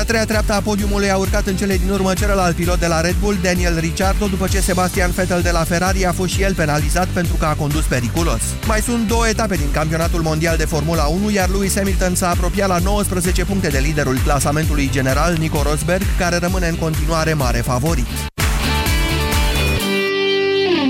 [0.00, 3.00] a treia treaptă a podiumului a urcat în cele din urmă celălalt pilot de la
[3.00, 6.54] Red Bull, Daniel Ricciardo, după ce Sebastian Vettel de la Ferrari a fost și el
[6.54, 8.40] penalizat pentru că a condus periculos.
[8.66, 12.68] Mai sunt două etape din campionatul mondial de Formula 1, iar Lewis Hamilton s-a apropiat
[12.68, 18.06] la 19 puncte de liderul clasamentului general, Nico Rosberg, care rămâne în continuare mare favorit.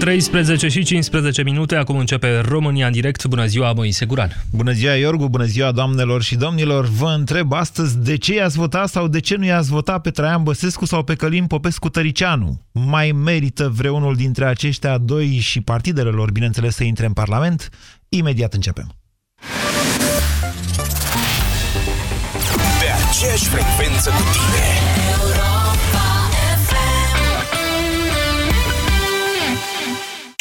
[0.01, 3.27] 13 și 15 minute, acum începe România în direct.
[3.27, 4.45] Bună ziua, Moise Guran.
[4.51, 6.85] Bună ziua, Iorgu, bună ziua, doamnelor și domnilor.
[6.87, 10.43] Vă întreb astăzi de ce i-ați votat sau de ce nu i-ați votat pe Traian
[10.43, 12.61] Băsescu sau pe Călin Popescu Tăricianu.
[12.73, 17.69] Mai merită vreunul dintre aceștia doi și partidele lor, bineînțeles, să intre în Parlament?
[18.09, 18.95] Imediat începem.
[22.81, 25.50] Pe aceeași frecvență cu tine.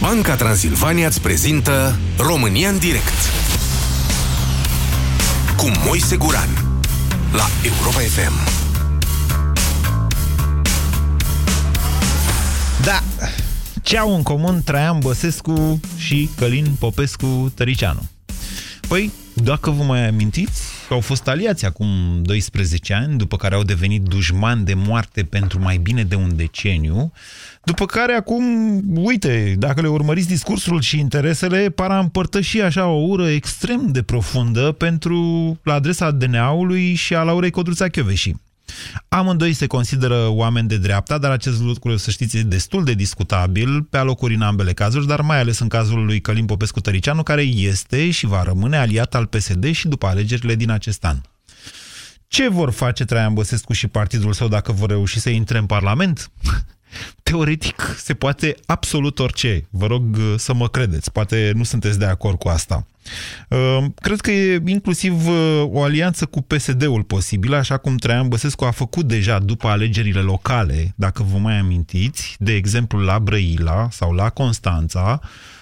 [0.00, 3.12] Banca Transilvania îți prezintă România în direct
[5.56, 6.48] cu Moise Guran
[7.32, 8.32] la Europa FM.
[12.84, 13.02] Da,
[13.82, 18.00] ce au în comun Traian Băsescu și Călin Popescu Tăricianu?
[18.88, 20.62] Păi, dacă vă mai amintiți,
[20.94, 21.88] au fost aliați acum
[22.22, 27.12] 12 ani, după care au devenit dușmani de moarte pentru mai bine de un deceniu,
[27.64, 28.42] după care acum,
[28.94, 34.02] uite, dacă le urmăriți discursul și interesele, par a împărtăși așa o ură extrem de
[34.02, 38.34] profundă pentru la adresa DNA-ului și a Laurei Codruța Chioveși.
[39.08, 43.82] Amândoi se consideră oameni de dreapta, dar acest lucru, să știți, e destul de discutabil
[43.82, 47.42] pe alocuri în ambele cazuri, dar mai ales în cazul lui Călim Popescu Tăricianu, care
[47.42, 51.20] este și va rămâne aliat al PSD și după alegerile din acest an.
[52.28, 56.30] Ce vor face Traian Băsescu și partidul său dacă vor reuși să intre în Parlament?
[57.22, 59.66] Teoretic se poate absolut orice.
[59.70, 61.12] Vă rog uh, să mă credeți.
[61.12, 62.86] Poate nu sunteți de acord cu asta.
[63.48, 68.64] Uh, cred că e inclusiv uh, o alianță cu PSD-ul posibilă, așa cum Traian Băsescu
[68.64, 74.12] a făcut deja după alegerile locale, dacă vă mai amintiți, de exemplu la Brăila sau
[74.12, 75.20] la Constanța,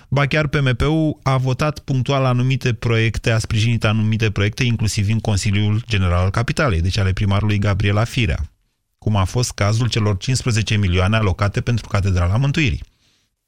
[0.08, 5.82] Ba chiar PMP-ul a votat punctual anumite proiecte, a sprijinit anumite proiecte, inclusiv în Consiliul
[5.88, 8.50] General al Capitalei, deci ale primarului Gabriela Firea
[9.06, 12.82] cum a fost cazul celor 15 milioane alocate pentru Catedrala Mântuirii.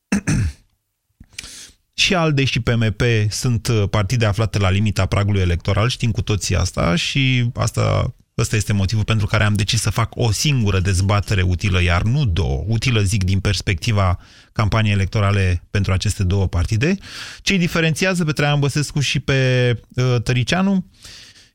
[2.02, 6.56] și ALDE și PMP sunt uh, partide aflate la limita pragului electoral, știm cu toții
[6.56, 11.42] asta și asta, ăsta este motivul pentru care am decis să fac o singură dezbatere
[11.42, 14.18] utilă, iar nu două, utilă zic din perspectiva
[14.52, 16.96] campaniei electorale pentru aceste două partide.
[17.42, 20.86] Ce diferențiază pe Traian Băsescu și pe uh, Tăricianu?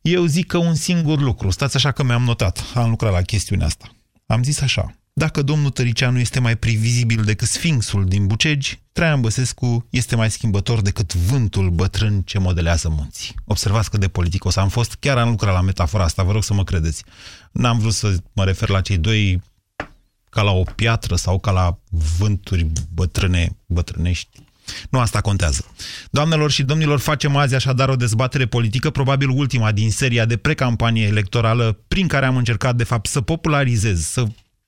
[0.09, 3.65] Eu zic că un singur lucru, stați așa că mi-am notat, am lucrat la chestiunea
[3.65, 3.95] asta.
[4.25, 9.87] Am zis așa, dacă domnul Tăricianu este mai previzibil decât sfinxul din Bucegi, Traian Băsescu
[9.89, 13.35] este mai schimbător decât vântul bătrân ce modelează munții.
[13.45, 16.53] Observați cât de politicos am fost, chiar am lucrat la metafora asta, vă rog să
[16.53, 17.03] mă credeți.
[17.51, 19.41] N-am vrut să mă refer la cei doi
[20.29, 21.79] ca la o piatră sau ca la
[22.17, 24.42] vânturi bătrâne, bătrânești
[24.89, 25.65] nu asta contează.
[26.11, 31.05] Doamnelor și domnilor, facem azi așadar o dezbatere politică, probabil ultima din seria de precampanie
[31.05, 34.25] electorală, prin care am încercat, de fapt, să popularizez, să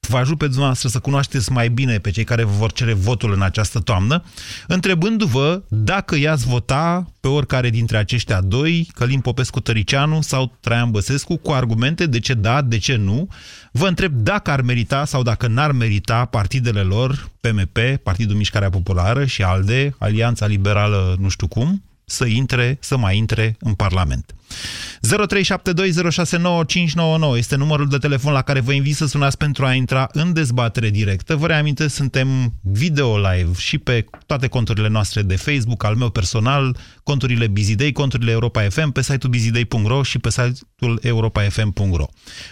[0.07, 3.33] vă ajut pe dumneavoastră să cunoașteți mai bine pe cei care vă vor cere votul
[3.33, 4.23] în această toamnă,
[4.67, 11.35] întrebându-vă dacă i-ați vota pe oricare dintre aceștia doi, Călim Popescu Tăricianu sau Traian Băsescu,
[11.35, 13.27] cu argumente de ce da, de ce nu.
[13.71, 19.25] Vă întreb dacă ar merita sau dacă n-ar merita partidele lor, PMP, Partidul Mișcarea Populară
[19.25, 24.35] și ALDE, Alianța Liberală nu știu cum, să intre, să mai intre în Parlament.
[25.05, 25.09] 0372069599
[27.37, 30.89] este numărul de telefon la care vă invit să sunați pentru a intra în dezbatere
[30.89, 31.35] directă.
[31.35, 32.27] Vă reamintesc, suntem
[32.63, 38.31] video live și pe toate conturile noastre de Facebook, al meu personal, conturile Bizidei, conturile
[38.31, 42.05] Europa FM, pe site-ul bizidei.ro și pe site-ul europafm.ro.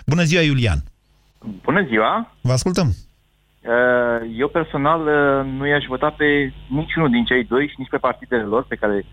[0.06, 0.84] Bună ziua, Iulian!
[1.64, 2.36] Bună ziua!
[2.42, 2.88] Vă ascultăm!
[2.88, 2.94] Uh,
[4.38, 8.44] eu personal uh, nu i-aș vota pe niciunul din cei doi și nici pe partidele
[8.44, 9.06] lor pe care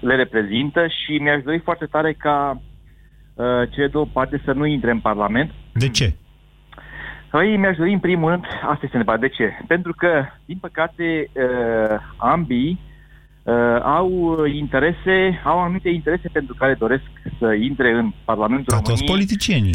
[0.00, 2.62] le reprezintă și mi-aș dori foarte tare ca
[3.34, 5.50] uh, cele două parte să nu intre în Parlament.
[5.72, 6.14] De ce?
[7.30, 9.64] Păi mi-aș dori în primul rând, asta este întrebarea, de ce?
[9.66, 12.80] Pentru că, din păcate, uh, ambii
[13.42, 17.02] uh, au interese, au anumite interese pentru care doresc
[17.38, 19.74] să intre în Parlamentul Ca toți politicienii.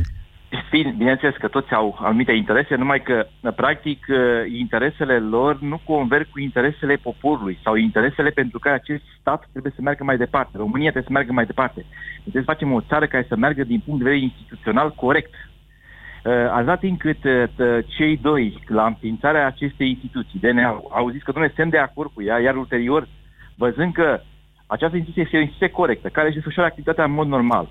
[0.98, 4.18] Bineînțeles că toți au anumite interese, numai că, practic, uh,
[4.60, 9.82] interesele lor nu converg cu interesele poporului sau interesele pentru care acest stat trebuie să
[9.82, 10.58] meargă mai departe.
[10.58, 11.86] România trebuie să meargă mai departe.
[12.22, 15.34] Trebuie să facem o țară care să meargă din punct de vedere instituțional corect.
[15.34, 17.44] Uh, atâta timp cât uh,
[17.88, 22.24] cei doi, la înființarea acestei instituții, DNA, au zis că nu suntem de acord cu
[22.24, 23.08] ea, iar ulterior,
[23.56, 24.22] văzând că
[24.68, 27.68] această instituție este o instituție corectă, care își desfășoară activitatea în mod normal,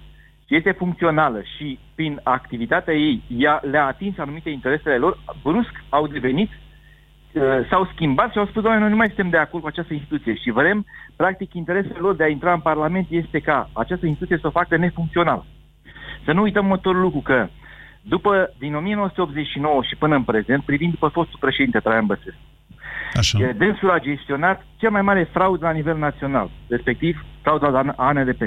[0.49, 6.51] este funcțională și prin activitatea ei ea le-a atins anumite interesele lor, brusc au devenit,
[6.51, 9.95] uh, s-au schimbat și au spus, doamne, noi nu mai suntem de acord cu această
[9.95, 10.87] instituție și vrem,
[11.17, 14.77] practic, interesele lor de a intra în Parlament este ca această instituție să o facă
[14.77, 15.47] nefuncțională.
[16.25, 17.49] Să nu uităm următorul lucru, că
[18.03, 22.41] după, din 1989 și până în prezent, privind după fostul președinte Traian Băsescu,
[23.15, 23.39] Așa.
[23.57, 28.43] Dânsul a gestionat cea mai mare fraudă la nivel național, respectiv frauda la ANDP.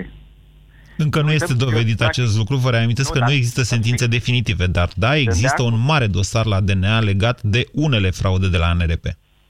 [0.98, 2.56] Încă nu este dovedit acest lucru.
[2.56, 7.00] Vă reamintesc că nu există sentințe definitive, dar da, există un mare dosar la DNA
[7.00, 9.06] legat de unele fraude de la ANRP.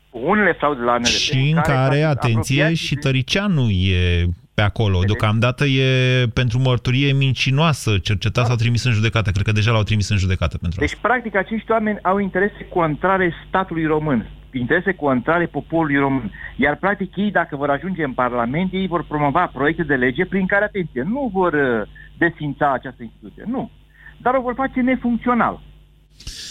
[0.10, 1.06] Unele fraude la ANRP.
[1.06, 5.00] Și în care, atenție, și Tăricianu e pe acolo.
[5.06, 5.90] Deocamdată e
[6.34, 7.98] pentru mărturie mincinoasă.
[7.98, 9.32] Cercetat s-au trimis în judecată.
[9.32, 11.08] Cred că deja l-au trimis în judecată pentru Deci, asta.
[11.08, 14.30] practic, acești oameni au interese contrare statului român
[14.60, 16.32] interese contrare poporului român.
[16.56, 20.46] Iar, practic, ei, dacă vor ajunge în Parlament, ei vor promova proiecte de lege prin
[20.46, 21.88] care, atenție, nu vor uh,
[22.18, 23.44] desfința această instituție.
[23.46, 23.70] Nu.
[24.18, 25.60] Dar o vor face nefuncțional.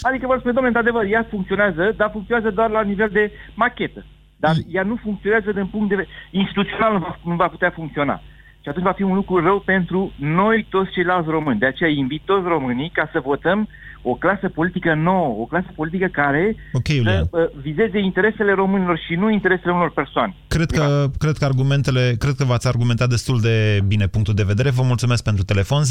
[0.01, 4.05] Adică vor spune, domnule, într-adevăr, ea funcționează, dar funcționează doar la nivel de machetă.
[4.37, 4.63] Dar mm.
[4.71, 6.13] ea nu funcționează din punct de vedere...
[6.31, 8.21] Instituțional nu va, nu va putea funcționa.
[8.61, 11.59] Și atunci va fi un lucru rău pentru noi toți ceilalți români.
[11.59, 13.67] De aceea invit toți românii ca să votăm
[14.07, 19.15] o clasă politică nouă, o clasă politică care okay, să uh, vizeze interesele românilor și
[19.15, 20.35] nu interesele unor persoane.
[20.47, 24.69] Cred că, cred că argumentele, cred că v-ați argumentat destul de bine punctul de vedere.
[24.69, 25.81] Vă mulțumesc pentru telefon.
[25.83, 25.87] 0372069599.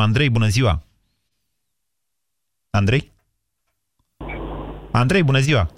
[0.00, 0.82] Andrei, bună ziua!
[2.70, 3.12] Andrei?
[4.90, 5.68] Andrei, bună ziua!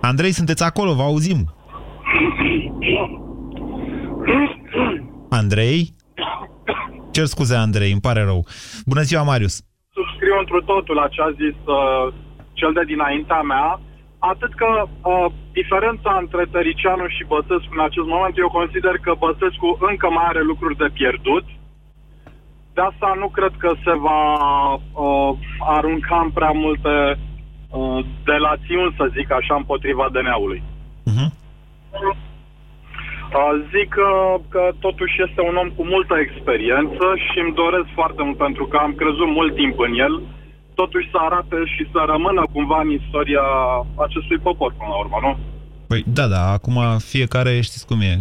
[0.00, 1.54] Andrei, sunteți acolo, vă auzim.
[5.28, 5.94] Andrei?
[7.16, 8.40] Cer scuze, Andrei, îmi pare rău.
[8.90, 9.54] Bună ziua, Marius.
[9.96, 12.04] Subscriu într totul la ce a zis uh,
[12.60, 13.68] cel de dinaintea mea,
[14.32, 15.26] atât că uh,
[15.58, 20.42] diferența între Tăricianu și Băsescu în acest moment, eu consider că Băsescu încă mai are
[20.50, 21.46] lucruri de pierdut.
[22.76, 24.22] De asta nu cred că se va
[25.04, 25.30] uh,
[25.76, 27.98] arunca în prea multe uh,
[28.30, 30.60] delațiuni, să zic așa, împotriva DNA-ului.
[31.10, 31.28] Uh-huh.
[33.72, 34.10] Zic că,
[34.48, 38.76] că totuși este un om cu multă experiență și îmi doresc foarte mult pentru că
[38.76, 40.14] am crezut mult timp în el,
[40.74, 43.46] totuși să arate și să rămână cumva în istoria
[44.06, 45.32] acestui popor până la urmă, nu?
[45.86, 46.76] Păi da, da, acum
[47.12, 48.14] fiecare știți cum e.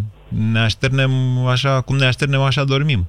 [0.54, 1.12] Ne așternem
[1.56, 3.02] așa cum ne așternem, așa dormim.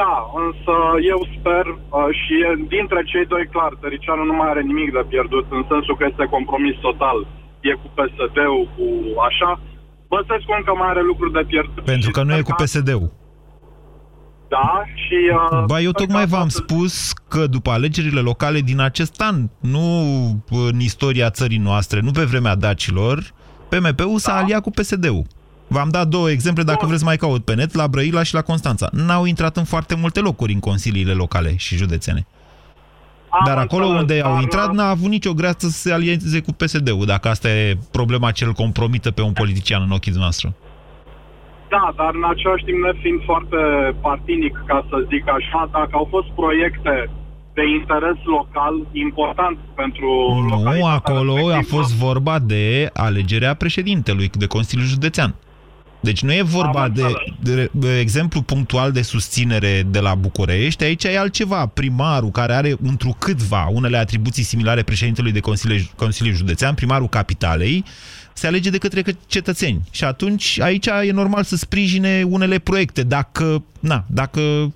[0.00, 0.14] Da,
[0.44, 0.74] însă
[1.12, 2.36] eu sper uh, și
[2.74, 6.24] dintre cei doi, clar, Tăricianu nu mai are nimic de pierdut, în sensul că este
[6.36, 7.18] compromis total.
[7.60, 8.84] E cu PSD-ul, cu
[9.28, 9.50] așa,
[10.12, 11.84] Băsescu încă mai are lucruri de pierdut.
[11.84, 13.10] Pentru că nu e cu PSD-ul.
[14.48, 15.18] Da, și...
[15.52, 19.86] Uh, ba, eu tocmai v-am spus că după alegerile locale din acest an, nu
[20.50, 23.32] în istoria țării noastre, nu pe vremea dacilor,
[23.68, 24.18] PMP-ul da.
[24.18, 25.26] s-a aliat cu PSD-ul.
[25.66, 26.88] V-am dat două exemple, dacă Bun.
[26.88, 28.88] vreți mai caut pe net, la Brăila și la Constanța.
[28.92, 32.26] N-au intrat în foarte multe locuri în consiliile locale și județene.
[33.30, 37.06] Am Dar acolo unde au intrat n-a avut nicio greață să se alieze cu PSD-ul,
[37.06, 40.52] dacă asta e problema ce îl compromită pe un politician în ochii noastre.
[41.68, 43.56] Da, dar în același timp, fiind foarte
[44.00, 47.10] partinic, ca să zic așa, dacă au fost proiecte
[47.54, 50.08] de interes local important pentru...
[50.48, 55.34] Nu, acolo a fost vorba de alegerea președintelui de Consiliul Județean.
[56.00, 57.02] Deci nu e vorba de,
[57.40, 61.66] de, de exemplu punctual de susținere de la București, aici e altceva.
[61.66, 67.84] Primarul care are întrucâtva unele atribuții similare președintelui de Consiliu, Consiliu Județean, primarul capitalei,
[68.32, 69.80] se alege de către cetățeni.
[69.90, 73.02] Și atunci aici e normal să sprijine unele proiecte.
[73.02, 74.72] Dacă, na, dacă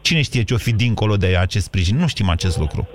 [0.00, 2.88] cine știe ce o fi dincolo de acest sprijin, nu știm acest lucru.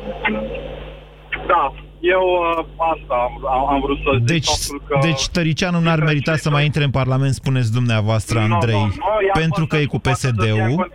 [2.01, 3.15] Da, eu uh, asta
[3.49, 4.25] am, am vrut să zic.
[4.25, 4.49] Deci,
[4.87, 8.87] că deci Tăricianu n-ar merita să mai intre în Parlament, spuneți dumneavoastră, Andrei, no, no,
[8.87, 10.91] no, pentru că e cu PSD-ul.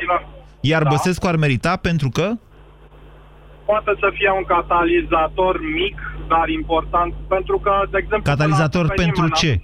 [0.60, 0.88] Iar da.
[0.88, 2.30] Băsescu ar merita pentru că?
[3.64, 5.96] Poate să fie un catalizator mic,
[6.28, 8.30] dar important, pentru că, de exemplu...
[8.32, 9.60] Catalizator pentru ce?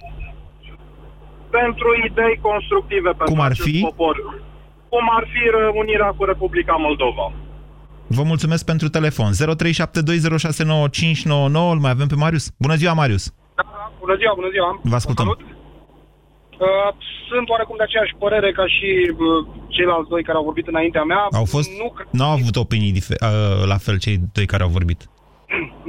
[1.49, 3.79] Pentru idei constructive pentru Cum ar fi?
[3.81, 4.15] popor.
[4.89, 5.41] Cum ar fi
[5.77, 7.31] unirea cu Republica Moldova.
[8.07, 9.31] Vă mulțumesc pentru telefon.
[9.31, 9.35] 0372069599.
[11.71, 12.49] Îl mai avem pe Marius.
[12.57, 13.33] Bună ziua, Marius!
[13.55, 14.79] Da, bună ziua, bună ziua!
[14.83, 15.27] Vă ascultăm.
[15.27, 15.35] Uh,
[16.59, 16.67] Uh,
[17.29, 19.17] sunt oarecum de aceeași părere ca și uh,
[19.67, 21.27] ceilalți doi care au vorbit înaintea mea.
[21.31, 24.69] Au fost, Nu, nu au avut opinii dife- uh, la fel cei doi care au
[24.69, 25.09] vorbit.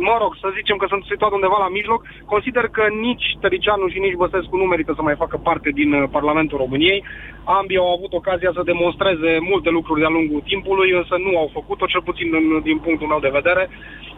[0.09, 2.00] Mă rog, să zicem că sunt situat undeva la mijloc.
[2.35, 6.09] Consider că nici Tăricianu și nici Băsescu nu merită să mai facă parte din uh,
[6.11, 7.04] Parlamentul României.
[7.44, 11.87] Ambii au avut ocazia să demonstreze multe lucruri de-a lungul timpului, însă nu au făcut-o,
[11.87, 13.68] cel puțin în, din punctul meu de vedere.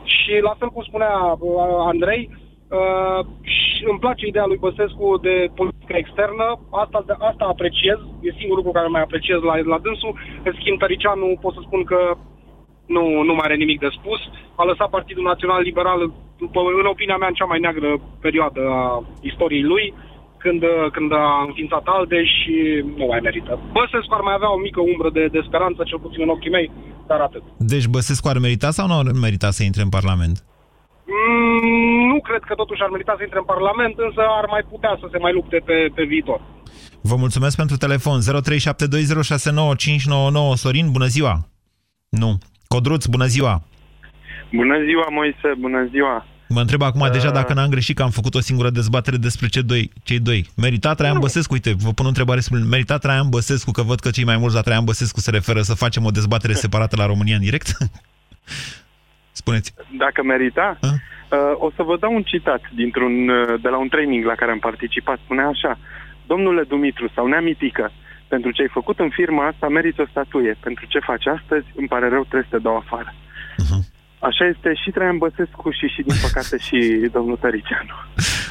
[0.04, 2.22] Și la fel cum spunea uh, Andrei,
[2.70, 6.46] Uh, și îmi place ideea lui Băsescu de politică externă,
[6.82, 10.18] asta, asta apreciez, e singurul lucru care mai apreciez la, la dânsul.
[10.44, 11.98] În schimb, Tăricianu pot să spun că
[12.94, 14.20] nu, nu mai are nimic de spus.
[14.60, 16.00] A lăsat Partidul Național Liberal,
[16.38, 17.90] după, în opinia mea, în cea mai neagră
[18.20, 19.94] perioadă a istoriei lui,
[20.42, 20.62] când,
[20.92, 22.54] când a înființat ALDE și
[22.96, 23.52] nu mai merită.
[23.78, 26.70] Băsescu ar mai avea o mică umbră de, de speranță, cel puțin în ochii mei,
[27.06, 27.42] dar atât.
[27.72, 30.36] Deci Băsescu ar merita sau nu ar merita să intre în Parlament?
[31.14, 34.96] Mm, nu cred că totuși ar merita să intre în Parlament, însă ar mai putea
[35.00, 36.40] să se mai lupte pe, pe viitor.
[37.10, 38.18] Vă mulțumesc pentru telefon.
[38.20, 38.24] 0372069599.
[40.54, 41.34] Sorin, bună ziua!
[42.08, 42.38] Nu.
[42.68, 43.62] Codruț, bună ziua!
[44.52, 46.26] Bună ziua, Moise, bună ziua!
[46.48, 47.10] Mă întreb acum Uh.
[47.10, 49.90] deja dacă n-am greșit că am făcut o singură dezbatere despre cei doi.
[50.02, 50.46] Cei doi.
[50.56, 52.76] Merita Traian Băsescu, uite, vă pun o întrebare suplimentară.
[52.76, 55.74] Merita Traian Băsescu, că văd că cei mai mulți la Traian Băsescu se referă să
[55.74, 57.68] facem o dezbatere separată la România în direct?
[59.32, 59.74] Spuneți.
[59.98, 60.86] Dacă merita, A?
[60.86, 64.50] uh, o să vă dau un citat dintr-un, uh, de la un training la care
[64.50, 65.18] am participat.
[65.24, 65.78] Spunea așa,
[66.26, 67.92] Domnule Dumitru sau Neamitică,
[68.28, 70.56] pentru ce ai făcut în firma asta meriți o statuie.
[70.60, 73.14] Pentru ce faci astăzi, îmi pare rău, trebuie să te dau afară.
[74.18, 76.78] Așa este și Traian Băsescu și, și din păcate, și
[77.16, 77.96] domnul Tăricianu.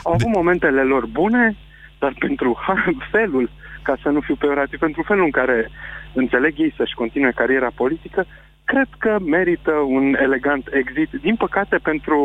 [0.04, 1.56] Au avut momentele lor bune,
[2.00, 3.50] dar pentru ha- felul,
[3.82, 5.70] ca să nu fiu peorativ, pentru felul în care
[6.14, 8.26] înțeleg ei să-și continue cariera politică,
[8.64, 11.22] cred că merită un elegant exit.
[11.22, 12.20] Din păcate, pentru,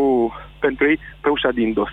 [0.58, 1.88] pentru ei, pe ușa din dos.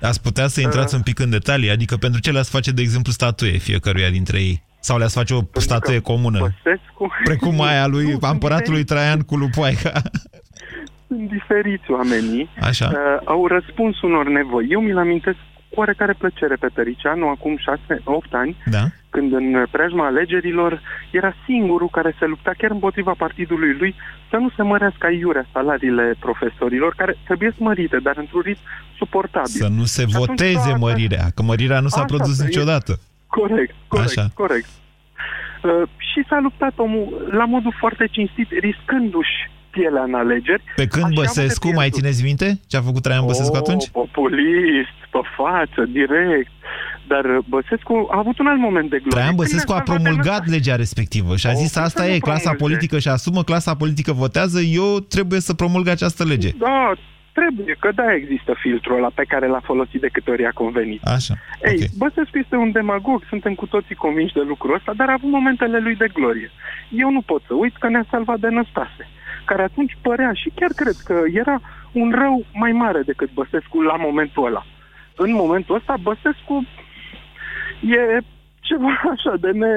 [0.00, 1.70] Ați putea să intrați un pic în detalii?
[1.70, 4.62] Adică pentru ce le-ați face, de exemplu, statuie fiecăruia dintre ei?
[4.80, 6.38] Sau le-ați face o statuie comună?
[6.38, 7.10] Băsescu...
[7.24, 9.92] Precum aia lui Nu, sunt împăratului Traian cu lupoaica.
[11.06, 12.48] Sunt diferiți oamenii.
[12.60, 12.86] Așa.
[12.92, 14.66] Uh, au răspuns unor nevoi.
[14.70, 15.36] Eu mi-l amintesc
[15.70, 17.60] cu oarecare plăcere pe Tăricianu, acum 6-8
[18.30, 18.84] ani, Da?
[19.10, 23.94] când în preajma alegerilor era singurul care se lupta chiar împotriva partidului lui
[24.30, 28.60] să nu se mărească aiurea salariile profesorilor, care trebuie mărite, dar într-un ritm
[28.96, 29.50] suportabil.
[29.64, 32.42] Să nu se Și atunci voteze toată- mărirea, că mărirea nu s-a Așa, produs să
[32.42, 33.00] e- niciodată.
[33.38, 34.28] Corect, corect, Așa.
[34.34, 34.68] corect.
[35.62, 39.38] Uh, și s-a luptat omul la modul foarte cinstit, riscându-și
[39.70, 40.62] pielea în alegeri.
[40.76, 41.98] Pe când Așa a avut de Băsescu, mai pierdut.
[41.98, 43.88] țineți minte ce a făcut Traian Băsescu oh, atunci?
[43.88, 46.50] populist, pe față, direct.
[47.12, 49.10] Dar Băsescu a avut un alt moment de glorie.
[49.10, 50.54] Traian Când Băsescu a ne-a salvat de promulgat năstat.
[50.56, 52.64] legea respectivă și a O, zis cum asta să nu e, clasa promulge?
[52.64, 56.50] politică și asumă, clasa politică votează, eu trebuie să promulg această lege.
[56.58, 56.92] Da,
[57.32, 61.02] trebuie, că da există filtrul ăla pe care l-a folosit de câte ori a convenit.
[61.02, 61.34] Așa,
[61.64, 61.96] Ei, ok.
[61.98, 65.78] Băsescu este un demagog, suntem cu toții convinși de lucrul ăsta, dar a avut momentele
[65.78, 66.50] lui de glorie.
[66.90, 69.04] Eu nu pot să uit că ne-a salvat de Năstase,
[69.44, 71.60] care atunci părea și chiar cred că era
[71.92, 74.66] un rău mai mare decât Băsescu la momentul ăla.
[75.16, 76.66] În momentul ăsta, Băsescu
[77.82, 78.20] e
[78.60, 79.72] ceva așa de ne,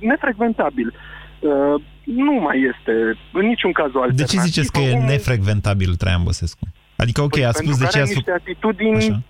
[0.00, 0.94] nefrecventabil.
[1.40, 4.42] Uh, nu mai este în niciun caz o De alternativă.
[4.42, 6.66] ce ziceți că e Omul- nefrecventabil Traian Băsescu?
[6.96, 8.42] Adică, ok, Păi a spus pentru de ce care ați are niște făcut...
[8.42, 9.22] atitudini Așa.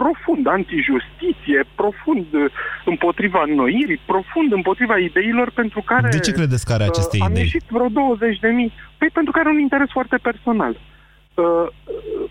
[0.00, 2.44] profund antijustiție, profund uh,
[2.84, 6.08] împotriva înnoirii, profund împotriva ideilor pentru care...
[6.08, 7.42] De ce credeți că are aceste uh, Am idei?
[7.42, 8.72] ieșit vreo 20 de mii.
[8.98, 10.72] Păi pentru că are un interes foarte personal.
[10.72, 12.30] Uh, uh,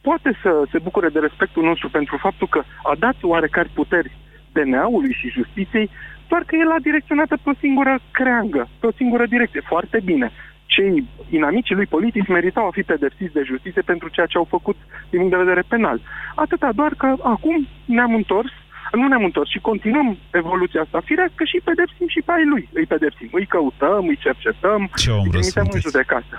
[0.00, 4.16] poate să se bucure de respectul nostru pentru faptul că a dat oarecare puteri
[4.52, 5.90] DNA-ului și justiției,
[6.28, 9.62] doar că el a direcționat pe o singură creangă, pe o singură direcție.
[9.72, 10.32] Foarte bine.
[10.66, 14.76] Cei inamicii lui politici meritau a fi pedepsiți de justiție pentru ceea ce au făcut
[15.10, 15.98] din punct de vedere penal.
[16.34, 18.52] Atâta doar că acum ne-am întors,
[18.92, 22.68] nu ne-am întors și continuăm evoluția asta firească și pedepsim și pe ai lui.
[22.72, 25.86] Îi pedepsim, îi căutăm, îi cercetăm, Ce om îi rău trimitem în sunteți.
[25.88, 26.34] judecată.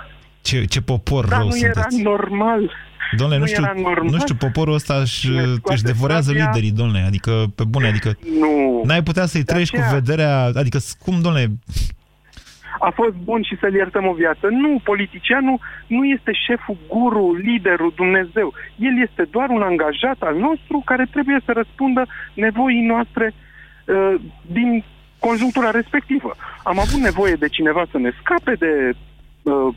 [0.48, 2.02] Ce, ce popor Dar rău nu era sunteți.
[2.02, 2.62] normal.
[3.20, 4.10] Domnule, nu, nu știu, era normal.
[4.14, 6.44] nu știu, poporul ăsta își, Ne scoate își devorează sabia.
[6.46, 8.82] liderii, domnule, adică, pe bune, adică Nu.
[8.84, 11.46] n-ai putea să-i De treci cu aceea- vederea, adică, cum, domnule,
[12.78, 14.46] a fost bun și să-l iertăm o viață.
[14.50, 18.54] Nu, politicianul nu este șeful, guru, liderul, Dumnezeu.
[18.76, 24.14] El este doar un angajat al nostru care trebuie să răspundă nevoii noastre uh,
[24.46, 24.84] din
[25.18, 26.34] conjunctura respectivă.
[26.62, 28.72] Am avut nevoie de cineva să ne scape de
[29.42, 29.74] uh,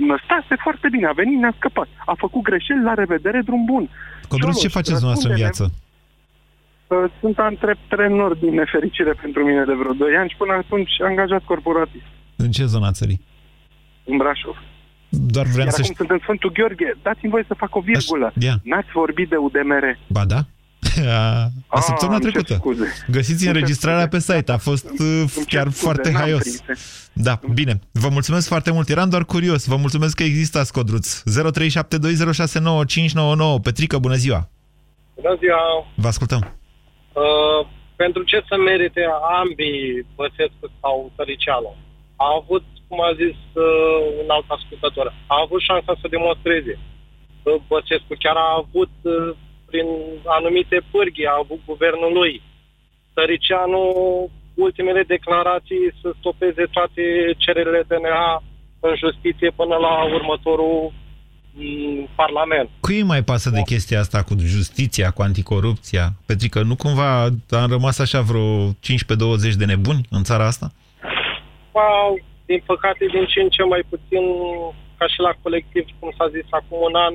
[0.00, 1.88] Năstase foarte bine, a venit, ne-a scăpat.
[2.06, 3.88] A făcut greșeli, la revedere, drum bun.
[4.28, 5.42] Codruț, ce Cioloș, faceți dumneavoastră în răspunde-ne.
[5.44, 5.62] viață?
[5.62, 5.91] Uh,
[7.20, 12.02] Sunt antreprenor din nefericire pentru mine de vreo 2 ani și până atunci angajat corporativ
[12.36, 13.20] În ce zona țării?
[14.04, 14.56] în Brașov.
[15.08, 15.96] Doar vreau Iar să acum știu.
[15.96, 16.92] sunt în Sfântul Gheorghe.
[17.02, 18.32] Dați-mi voie să fac o virgulă.
[18.38, 18.56] Ia.
[18.62, 19.98] N-ați vorbit de UDMR.
[20.06, 20.38] Ba da?
[21.08, 22.54] A, a săptămâna îmi cer trecută.
[22.54, 22.84] scuze.
[23.10, 24.38] Găsiți Îmi cer înregistrarea pe scuze.
[24.38, 24.52] site.
[24.52, 26.40] A fost uh, Îmi cer chiar scuze, foarte n-am haios.
[26.40, 26.62] prins.
[27.12, 27.78] Da, bine.
[27.92, 28.88] Vă mulțumesc foarte mult.
[28.88, 29.66] Eram doar curios.
[29.66, 31.22] Vă mulțumesc că existați, Codruț.
[31.22, 31.24] 0372069599.
[33.62, 34.48] Petrică, bună ziua.
[35.14, 35.56] Bună ziua!
[35.94, 36.56] Vă ascultăm.
[37.12, 37.66] Uh,
[37.96, 39.02] pentru ce să merite
[39.40, 41.76] ambii Băsescu sau Tăricianu?
[42.16, 46.78] A avut, cum a zis uh, un alt ascultător, a avut șansa să demonstreze.
[46.78, 49.34] Uh, Băsescu chiar a avut, uh,
[49.66, 49.86] prin
[50.24, 52.42] anumite pârghii, a avut guvernul lui.
[53.14, 53.84] Tăricianu,
[54.54, 57.02] ultimele declarații să stopeze toate
[57.36, 58.42] cererile DNA
[58.80, 60.92] în justiție până la următorul
[61.54, 62.68] mm, Parlament.
[62.80, 66.12] Cui îi mai pasă de chestia asta cu justiția, cu anticorupția?
[66.26, 67.22] Petrică, nu cumva
[67.62, 68.74] am rămas așa vreo 15-20
[69.56, 70.72] de nebuni în țara asta?
[71.72, 71.88] Ba,
[72.46, 74.24] din păcate, din ce în ce mai puțin,
[74.98, 77.14] ca și la colectiv, cum s-a zis acum un an,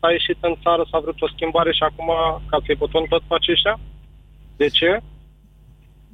[0.00, 2.08] s-a ieșit în țară, s-a vrut o schimbare și acum
[2.50, 3.74] ca să-i boton tot pe aceștia.
[4.56, 4.90] De ce?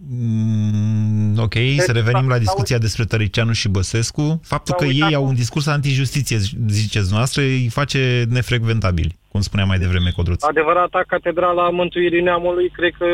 [0.08, 0.89] Mm,
[1.38, 4.40] ok, să revenim la discuția despre Tăricianu și Băsescu.
[4.44, 6.36] Faptul că ei au un discurs antijustiție,
[6.68, 10.42] ziceți noastră, îi face nefrecventabili, cum spunea mai devreme Codruț.
[10.42, 13.06] Adevărata catedrala Mântuirii Neamului, cred că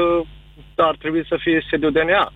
[0.76, 2.32] ar trebui să fie sediul DNA.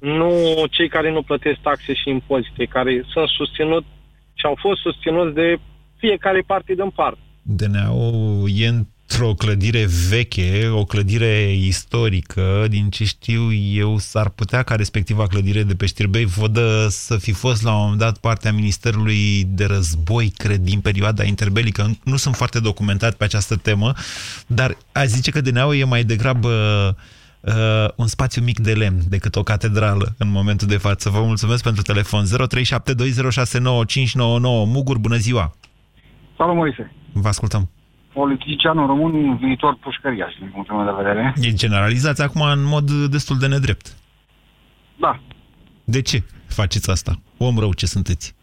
[0.00, 0.30] Nu
[0.70, 3.86] cei care nu plătesc taxe și impozite, care sunt susținuți
[4.34, 5.56] și au fost susținuți de
[5.96, 7.18] fiecare partid în parte.
[7.42, 8.68] DNA-ul e
[9.08, 15.62] într-o clădire veche, o clădire istorică, din ce știu eu, s-ar putea ca respectiva clădire
[15.62, 20.32] de pe Știrbei Vodă să fi fost la un moment dat partea Ministerului de Război,
[20.36, 21.90] cred, din perioada interbelică.
[22.04, 23.92] Nu sunt foarte documentat pe această temă,
[24.46, 26.48] dar a zice că DNA-ul e mai degrabă
[27.40, 27.52] uh,
[27.96, 31.10] un spațiu mic de lemn decât o catedrală în momentul de față.
[31.10, 32.24] Vă mulțumesc pentru telefon.
[32.24, 32.28] 0372069599.
[34.66, 35.56] Mugur, bună ziua!
[36.36, 36.92] Salut, Moise.
[37.12, 37.70] Vă ascultăm.
[38.20, 41.34] Politicianul român, un viitor pușcăriaș, din punctul meu de vedere.
[41.40, 43.96] E generalizați acum în mod destul de nedrept.
[44.96, 45.20] Da.
[45.84, 47.12] De ce faceți asta?
[47.36, 48.34] Om rău ce sunteți.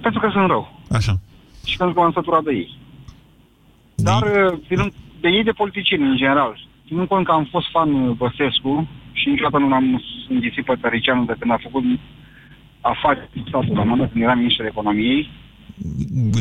[0.00, 0.80] Pentru că sunt rău.
[0.90, 1.14] Așa.
[1.66, 2.78] Și pentru că m-am săturat de ei.
[3.94, 7.94] Dar, uh, ținând de ei de politicieni, în general, ținând cont că am fost fan
[7.94, 11.84] uh, Băsescu și niciodată nu l-am înghițit pe Tăricianu de când a făcut
[12.80, 15.30] afaceri în statul la mandat când era ministru de economiei,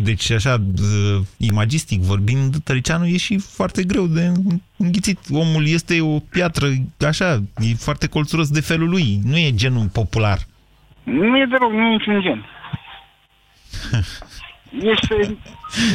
[0.04, 4.32] Deci, așa, uh, imagistic vorbind, Tăricianu e și foarte greu de
[4.78, 5.19] înghițit.
[5.32, 6.67] Omul este o piatră,
[7.08, 9.19] așa, e foarte colțuros de felul lui.
[9.24, 10.39] Nu e genul popular.
[11.04, 12.46] nu e deloc, nu e niciun gen.
[14.82, 15.38] Este,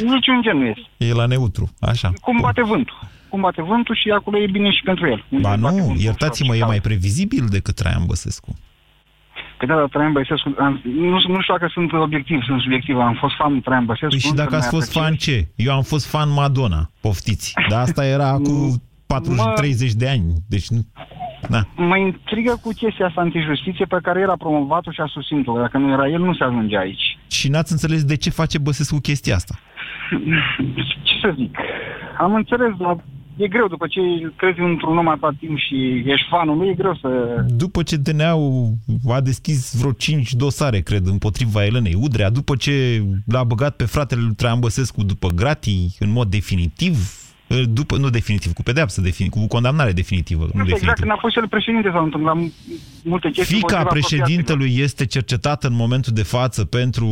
[0.02, 0.86] niciun gen nu este.
[0.96, 2.12] E la neutru, așa.
[2.20, 2.98] Cum bate vântul.
[3.28, 5.24] Cum bate vântul și acolo e bine și pentru el.
[5.40, 8.58] Ba nu, iertați-mă, e mai previzibil decât Traian Băsescu.
[9.58, 12.96] Pe da, Traian Băsescu, am, nu, nu știu dacă sunt obiectiv, sunt subiectiv.
[12.98, 14.08] Am fost fan Traian Băsescu.
[14.08, 15.04] Păi și încă dacă ați mai fost apreciez.
[15.04, 15.14] fan
[15.54, 15.64] ce?
[15.68, 17.54] Eu am fost fan Madonna, poftiți.
[17.68, 20.24] Dar asta era cu 40, Mă- 30 de ani.
[20.48, 20.86] Deci, nu-
[21.48, 21.60] da.
[21.76, 25.58] Mă intrigă cu chestia asta antijustiție pe care el a promovat-o și a susținut-o.
[25.58, 27.18] Dacă nu era el, nu se ajunge aici.
[27.30, 29.54] Și n-ați înțeles de ce face Băsescu chestia asta.
[31.08, 31.56] Ce să zic?
[32.18, 32.96] Am înțeles, dar
[33.38, 34.00] e greu după ce
[34.36, 37.08] crezi într-un om atât timp și ești fanul lui, e greu să...
[37.48, 38.72] După ce DNA-ul
[39.08, 44.20] a deschis vreo 5 dosare, cred, împotriva Elenei Udrea, după ce l-a băgat pe fratele
[44.20, 46.96] lui Traian Băsescu după gratii, în mod definitiv,
[47.72, 51.00] după, nu definitiv, cu pedeapsă, defini, cu condamnare definitivă, nu Nu știu exact, definitiv.
[51.04, 52.36] când a fost el președinte s-au întâmplat
[53.04, 53.54] multe chestii.
[53.56, 57.06] Fica poate la președintelui este cercetată în momentul de față pentru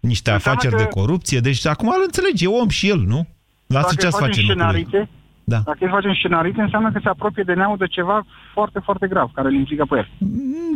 [0.00, 3.26] niște Înseamnă afaceri că- de corupție, deci acum îl înțelege, e om și el, nu?
[3.66, 4.86] Lasă ce îi să facem face în locul lui.
[4.88, 5.10] scenarite,
[5.52, 5.58] Da.
[5.64, 9.30] Dacă îi facem scenarite, înseamnă că se apropie de neamul de ceva foarte, foarte grav,
[9.34, 10.08] care îl implică pe el.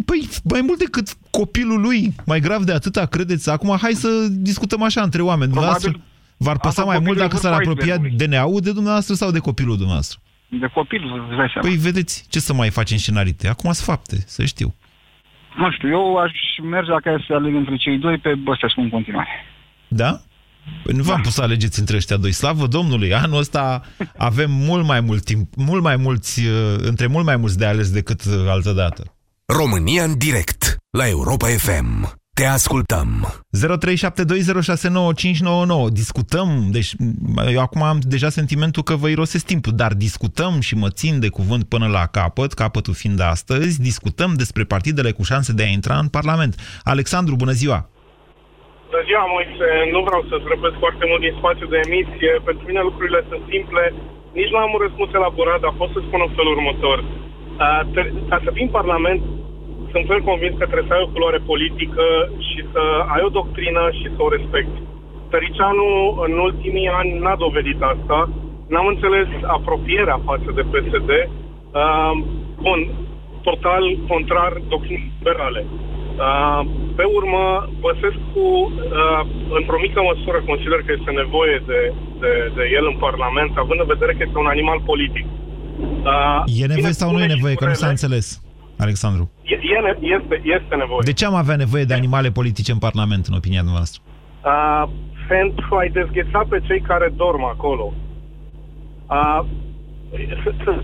[0.05, 3.51] Păi mai mult decât copilul lui, mai grav de atâta, credeți?
[3.51, 5.53] Acum hai să discutăm așa între oameni.
[5.53, 8.27] Probabil Dumneavoastră v-ar păsa asta mai mult copilul dacă e s-ar vârful apropia icebergului.
[8.27, 10.21] DNA-ul de dumneavoastră sau de copilul dumneavoastră?
[10.49, 11.69] De copil, îți dai seama.
[11.69, 13.49] Păi vedeți, ce să mai facem scenarite?
[13.49, 14.75] Acum sunt fapte, să știu.
[15.57, 18.89] Nu știu, eu aș merge dacă e să aleg între cei doi pe Băsescu în
[18.89, 19.29] continuare.
[19.89, 20.21] Da?
[20.85, 22.33] Păi nu v-am pus să alegeți între ăștia doi.
[22.33, 23.15] Slavă Domnului!
[23.15, 23.83] Anul ăsta
[24.17, 27.91] avem mult mai mult timp, mult mai mulți, uh, între mult mai mulți de ales
[27.91, 29.15] decât uh, altă dată.
[29.47, 32.19] România în direct la Europa FM.
[32.35, 33.29] Te ascultăm.
[33.59, 35.89] 0372069599.
[35.93, 40.75] Discutăm, deci m- eu acum am deja sentimentul că vă irosesc timpul, dar discutăm și
[40.75, 45.53] mă țin de cuvânt până la capăt, capătul fiind astăzi, discutăm despre partidele cu șanse
[45.53, 46.55] de a intra în Parlament.
[46.83, 47.89] Alexandru, bună ziua!
[48.91, 49.69] Bună ziua, Moise.
[49.95, 52.33] Nu vreau să-ți răpesc foarte mult din spațiu de emisie.
[52.49, 53.83] Pentru mine lucrurile sunt simple.
[54.39, 56.99] Nici nu am un răspuns elaborat, dar pot să spun în felul următor.
[57.65, 59.21] Uh, te- Ca să fii în Parlament,
[59.93, 62.05] sunt fel convins că trebuie să ai o culoare politică
[62.49, 62.83] și să
[63.15, 64.79] ai o doctrină și să o respecti.
[65.33, 65.89] Tăricianu
[66.27, 68.19] în ultimii ani n-a dovedit asta.
[68.73, 72.13] n-am înțeles apropierea față de PSD, uh,
[72.67, 72.81] bun,
[73.43, 75.63] total contrar doctrinii liberale.
[76.27, 76.61] Uh,
[76.99, 77.43] pe urmă,
[77.85, 79.21] Băsescu, uh,
[79.59, 81.81] într-o mică măsură, consider că este nevoie de,
[82.23, 85.27] de, de el în Parlament, având în vedere că este un animal politic.
[85.27, 87.55] Uh, E nevoie bine, sau nu e spune și nevoie?
[87.55, 87.97] Că nu s-a curele.
[87.97, 88.27] înțeles,
[88.85, 89.25] Alexandru.
[89.53, 91.05] E, e, ne- este, este nevoie.
[91.11, 93.99] De ce am avea nevoie de animale politice în Parlament, în opinia noastră?
[94.45, 94.85] Uh,
[95.29, 97.87] pentru a-i dezgheța pe cei care dorm acolo.
[99.11, 99.70] Uh, s- s-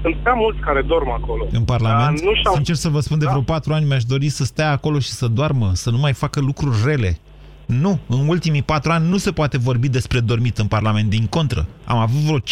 [0.03, 1.47] sunt prea mulți care dorm acolo.
[1.51, 2.19] În Parlament?
[2.19, 2.55] Uh, nu și-au...
[2.55, 3.31] Sincer să vă spun, de Da.
[3.31, 6.41] vreo patru ani mi-aș dori să stea acolo și să doarmă, să nu mai facă
[6.41, 7.19] lucruri rele.
[7.67, 11.67] Nu, în ultimii patru ani nu se poate vorbi despre dormit în Parlament, din contră.
[11.85, 12.43] Am avut vreo 5-6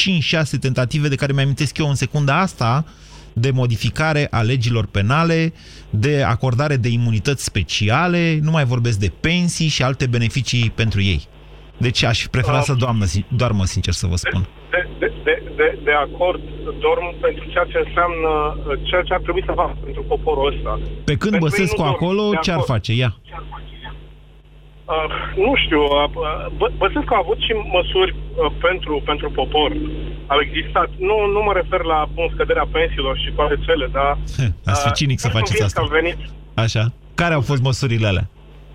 [0.61, 2.85] tentative de care mi-amintesc eu în secunda asta
[3.33, 5.53] de modificare a legilor penale,
[5.91, 11.29] de acordare de imunități speciale, nu mai vorbesc de pensii și alte beneficii pentru ei.
[11.77, 12.65] Deci aș fi preferat Ah.
[12.67, 14.47] să doamnă, doarmă, sincer să vă spun.
[14.71, 16.41] de, de, de, de, de acord,
[16.87, 18.31] dorm pentru ceea ce înseamnă,
[18.69, 20.73] uh, ceea ce ar trebui să facă pentru poporul ăsta.
[21.11, 22.71] Pe când Pentru ei Băsescu nu dorm, acolo, de ce ar acord.
[22.75, 22.93] face?
[23.03, 23.13] Ia.
[24.95, 25.09] Uh,
[25.47, 29.71] nu știu, uh, uh, Bă- Băsescu a avut și măsuri uh, pentru, pentru popor.
[30.33, 30.89] Au existat.
[31.09, 34.11] Nu, nu mă refer la bun, scăderea pensiilor și toate cele, dar...
[34.71, 35.81] Ați fi uh, cinic să sunt faceți convins asta.
[35.81, 36.19] că Au venit,
[36.65, 36.85] Așa.
[37.15, 38.27] Care au fost măsurile alea?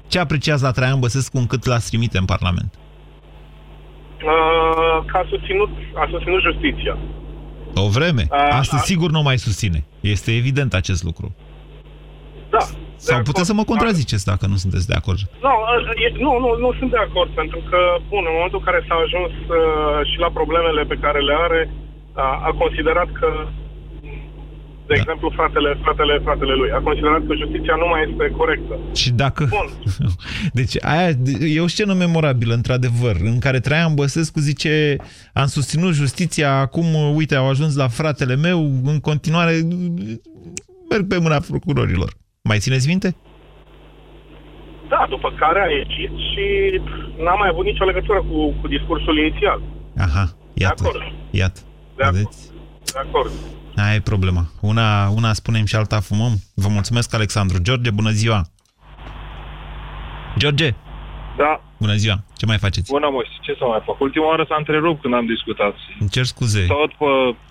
[0.07, 2.71] Ce apreciați la Traian Băsescu încât l-ați trimite în Parlament?
[2.73, 2.87] uh,
[5.09, 6.97] că a susținut, a susținut justiția.
[7.75, 8.23] O vreme.
[8.29, 9.79] A- Astăzi a- sigur nu mai susține.
[9.99, 11.35] Este evident acest lucru.
[12.49, 12.63] Da.
[12.95, 15.19] Sau puteți să mă contraziceți dacă nu sunteți de acord.
[15.45, 17.79] Nu, uh, e- nu, nu, nu sunt de acord, pentru că,
[18.11, 19.57] bun, în momentul în care s-a ajuns uh,
[20.09, 21.61] și la problemele pe care le are,
[22.25, 23.29] a, a considerat că,
[24.89, 25.01] de Da.
[25.01, 28.73] exemplu, fratele, fratele, fratele lui, a considerat că justiția nu mai este corectă.
[29.01, 29.41] Și dacă...
[29.57, 29.69] Bun.
[30.59, 31.09] Deci aia
[31.55, 34.95] e o scenă memorabilă, într-adevăr, în care Traian Băsescu zice
[35.33, 38.59] am susținut justiția, acum, uite, au ajuns la fratele meu,
[38.91, 39.53] în continuare
[40.89, 42.11] merg pe mâna procurorilor.
[42.41, 43.15] Mai țineți minte?
[44.89, 46.45] Da, după care a ieșit și
[47.23, 49.61] n-a mai avut nicio legătură cu, cu discursul inițial.
[49.97, 50.23] Aha,
[50.53, 50.83] De iată.
[50.85, 51.01] acord.
[51.31, 51.59] Iată.
[51.95, 52.15] De acord.
[52.15, 52.39] Vedeți?
[52.93, 53.31] De acord.
[53.79, 54.41] Aia e problema.
[54.61, 56.33] Una, una spunem și alta fumăm.
[56.55, 57.57] Vă mulțumesc, Alexandru.
[57.61, 58.41] George, bună ziua!
[60.37, 60.69] George,
[61.37, 62.17] Da, bună ziua!
[62.39, 62.91] Ce mai faceți?
[62.91, 63.99] bună mă, ce să mai fac?
[63.99, 65.73] Ultima oară s-a întrerupt când am discutat.
[65.99, 66.65] Îmi cer scuze.
[66.67, 67.09] Tot pe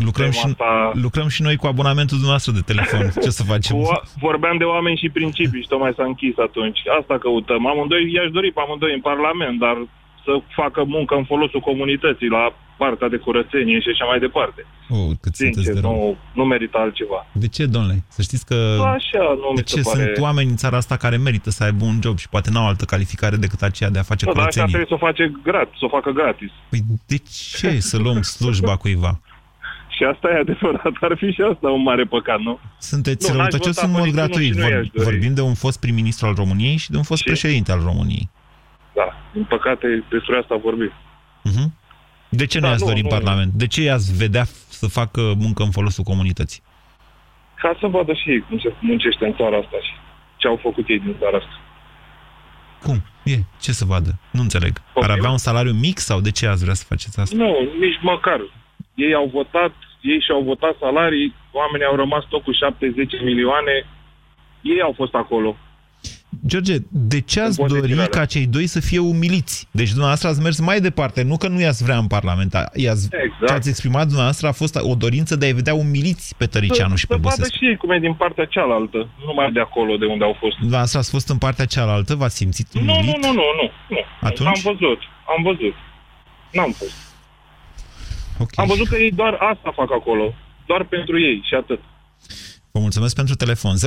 [0.08, 0.70] Lucrăm tema și, asta,
[1.06, 3.02] lucrăm și noi cu abonamentul dumneavoastră de telefon.
[3.24, 3.76] Ce să facem?
[3.76, 6.78] cu, o- vorbeam de oameni și principii și tocmai s-a închis atunci.
[7.00, 7.62] Asta căutăm.
[7.72, 9.76] Amândoi, i-aș dori pe amândoi în Parlament, dar
[10.24, 12.44] să facă muncă în folosul comunității, la
[12.78, 14.60] partea de curățenie și așa mai departe.
[14.88, 15.92] Oh, cât sunteți Sincer, de rău.
[15.92, 17.26] nu, nu merită altceva.
[17.32, 18.04] De ce, domnule?
[18.08, 18.54] Să știți că...
[18.98, 20.02] Așa, nu de mi ce se pare...
[20.04, 22.84] sunt oameni în țara asta care merită să aibă un job și poate n-au altă
[22.84, 24.74] calificare decât aceea de a face Nu, dar așa curățenie?
[24.74, 26.50] trebuie să o, face grat, să o facă gratis.
[26.70, 27.16] Păi de
[27.58, 29.20] ce să luăm slujba cuiva?
[29.96, 30.92] Și asta e adevărat.
[31.00, 32.58] Ar fi și asta un mare păcat, nu?
[32.78, 34.52] Sunteți Nu, n-aș răutăcios vota în pe mod niciunul gratuit.
[34.54, 35.08] și nu i-aș Vor, dori.
[35.10, 37.26] vorbim de un fost prim-ministru al României și de un fost Și?
[37.26, 38.28] președinte al României.
[38.94, 40.92] Da, din păcate despre asta vorbim.
[41.42, 41.74] Mhm.
[42.28, 43.16] De ce nu Da, i-ați nu, dori în nu.
[43.16, 43.52] Parlament?
[43.52, 46.62] De ce i-ați vedea să facă muncă în folosul comunității?
[47.54, 49.92] Ca să vadă și ei cum se muncește în țara asta și
[50.36, 51.56] ce au făcut ei din țara asta.
[52.82, 53.02] Cum?
[53.24, 54.18] E, ce să vadă?
[54.30, 54.72] Nu înțeleg.
[54.76, 55.12] Ar Poftim?
[55.18, 57.36] avea un salariu mic sau de ce ați vrea să faceți asta?
[57.36, 58.40] Nu, nici măcar.
[58.94, 63.86] Ei au votat, ei și-au votat salarii, oamenii au rămas tot cu 70 milioane,
[64.62, 65.56] ei au fost acolo.
[66.46, 69.68] George, de ce ați În dori pozițiile ca cei doi să fie umiliți?
[69.70, 73.08] Deci dumneavoastră ați mers mai departe, nu că nu i-ați vrea în Parlament, a- i-ați,
[73.24, 73.46] Exact.
[73.46, 77.06] ce ați exprimat dumneavoastră a fost o dorință de a-i vedea umiliți pe Tăricianu și
[77.06, 77.56] pe să vadă Băsescu.
[77.56, 80.56] și ei cum e din partea cealaltă, nu numai de acolo de unde au fost.
[80.56, 83.04] Dumneavoastră ați fost în partea cealaltă, v-ați simțit Nu, umilit?
[83.04, 83.70] nu, nu, nu, nu.
[83.88, 83.98] nu.
[84.20, 84.48] Atunci?
[84.48, 84.98] Am văzut,
[85.36, 85.74] am văzut.
[86.52, 86.96] N-am fost.
[88.38, 88.48] Ok.
[88.54, 90.34] Am văzut că ei doar asta fac acolo.
[90.66, 91.80] Doar pentru ei și atât.
[92.78, 93.74] Vă mulțumesc pentru telefon.
[93.76, 93.80] 0372069599.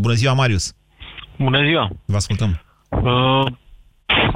[0.00, 0.74] Bună ziua, Marius.
[1.38, 1.90] Bună ziua!
[2.04, 2.62] Vă ascultăm.
[2.88, 3.46] Uh,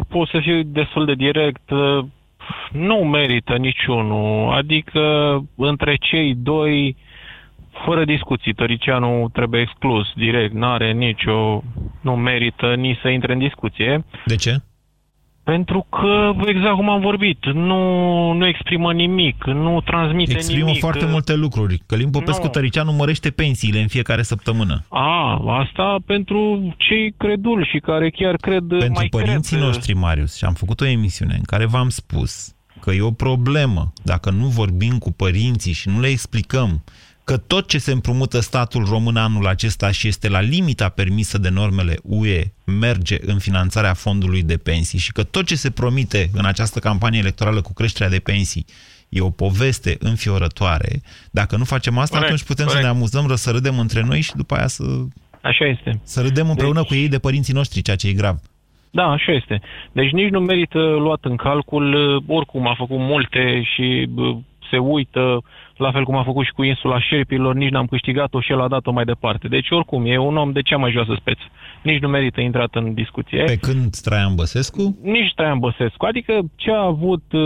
[0.09, 1.71] pot să fiu destul de direct.
[1.71, 2.05] Uh,
[2.73, 4.53] nu merită niciunul.
[4.53, 5.01] Adică
[5.57, 6.97] între cei doi,
[7.85, 10.53] fără discuții, Tăricianu trebuie exclus direct.
[10.55, 11.63] N-are nicio...
[12.01, 14.05] Nu merită nici să intre în discuție.
[14.27, 14.57] De ce?
[15.45, 20.81] Pentru că, exact cum am vorbit, nu, nu exprimă nimic, nu transmite Exprimă nimic.
[20.81, 21.83] foarte multe lucruri.
[21.87, 22.49] Călim Popescu Nu.
[22.51, 24.85] Tăricianu mărește pensiile în fiecare săptămână.
[24.89, 29.67] A, asta pentru cei creduli și care chiar cred Pentru mai părinții cred.
[29.69, 33.93] noștri, Marius, și am făcut o emisiune în care v-am spus că e o problemă
[34.05, 36.85] dacă nu vorbim cu părinții și nu le explicăm
[37.25, 41.49] că tot ce se împrumută statul român anul acesta și este la limita permisă de
[41.49, 46.45] normele UE merge în finanțarea fondului de pensii și că tot ce se promite în
[46.45, 48.67] această campanie electorală cu creșterea de pensii
[49.09, 51.01] e o poveste înfiorătoare.
[51.31, 52.85] Dacă nu facem asta, Corect, atunci putem corect.
[52.85, 54.85] să ne amuzăm, ră- să râdem între noi și după aia să,
[55.41, 56.01] Așa este.
[56.03, 58.37] să râdem împreună cu ei de părinții noștri, ceea ce e grav.
[58.91, 59.61] Da, așa este.
[59.93, 64.37] Deci nici nu merită luat în calcul, uh, oricum a făcut multe și uh,
[64.71, 65.43] se uită,
[65.77, 68.69] la fel cum a făcut și cu insula șerpilor, nici n-am câștigat-o și el a
[68.69, 69.49] dat-o mai departe.
[69.49, 71.43] Deci oricum, e un om de cea mai joasă speță.
[71.83, 73.45] Nici nu merită intrat în discuție.
[73.45, 74.99] Pe când Traian Băsescu?
[75.03, 76.05] Nici Traian Băsescu.
[76.05, 77.41] Adică ce a avut uh,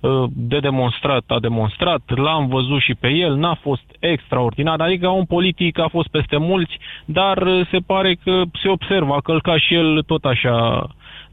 [0.00, 5.24] uh, de demonstrat, a demonstrat, l-am văzut și pe el, n-a fost extraordinar, adică un
[5.24, 9.74] politic a fost peste mulți, dar uh, se pare că se observă, a călcat și
[9.74, 10.86] el tot așa,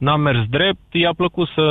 [0.05, 1.65] n-a mers drept, i-a plăcut să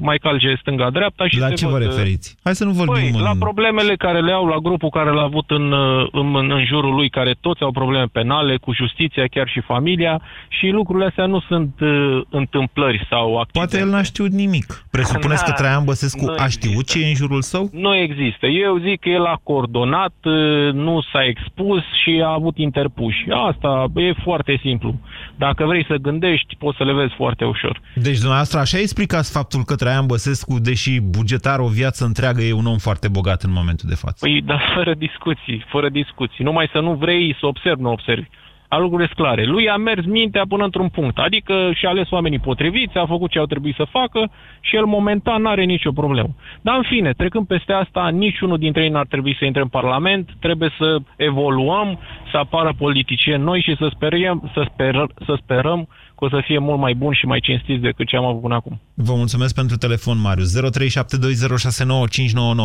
[0.00, 2.36] mai calce stânga-dreapta și La se ce vă văd, uh, referiți?
[2.42, 3.22] Hai să nu vorbim Păi, în...
[3.22, 6.64] la problemele care le au, la grupul care l-a avut în, uh, în, în, în
[6.64, 11.26] jurul lui, care toți au probleme penale, cu justiția, chiar și familia, și lucrurile astea
[11.26, 13.58] nu sunt uh, întâmplări sau accidente.
[13.58, 14.84] Poate el n-a știut nimic.
[14.90, 17.68] Presupuneți că Na, Traian Băsescu nu a știut ce e în jurul său?
[17.72, 18.46] Nu există.
[18.46, 23.26] Eu zic că el a coordonat, uh, nu s-a expus și a avut interpuși.
[23.30, 24.94] Asta e foarte simplu.
[25.36, 27.67] Dacă vrei să gândești, poți să le vezi foarte ușor.
[27.94, 32.66] Deci, dumneavoastră, așa explicați faptul că Traian Băsescu, deși bugetar o viață întreagă, e un
[32.66, 34.18] om foarte bogat în momentul de față.
[34.20, 36.44] Păi, dar fără discuții, fără discuții.
[36.44, 38.28] Numai să nu vrei să observi, nu observi.
[38.68, 39.44] A lucrurile sunt clare.
[39.44, 41.18] Lui a mers mintea până într-un punct.
[41.18, 45.42] Adică și-a ales oamenii potriviți, a făcut ce au trebuit să facă și el momentan
[45.42, 46.28] nu are nicio problemă.
[46.60, 50.30] Dar în fine, trecând peste asta, niciunul dintre ei n-ar trebui să intre în Parlament,
[50.40, 51.98] trebuie să evoluăm,
[52.30, 56.58] să apară politicieni noi și să sperăm, să, sperăm, să sperăm că o să fie
[56.58, 58.80] mult mai bun și mai cinstiți decât ce am avut până acum.
[58.94, 60.50] Vă mulțumesc pentru telefon, Marius.
[60.56, 60.60] 0372069599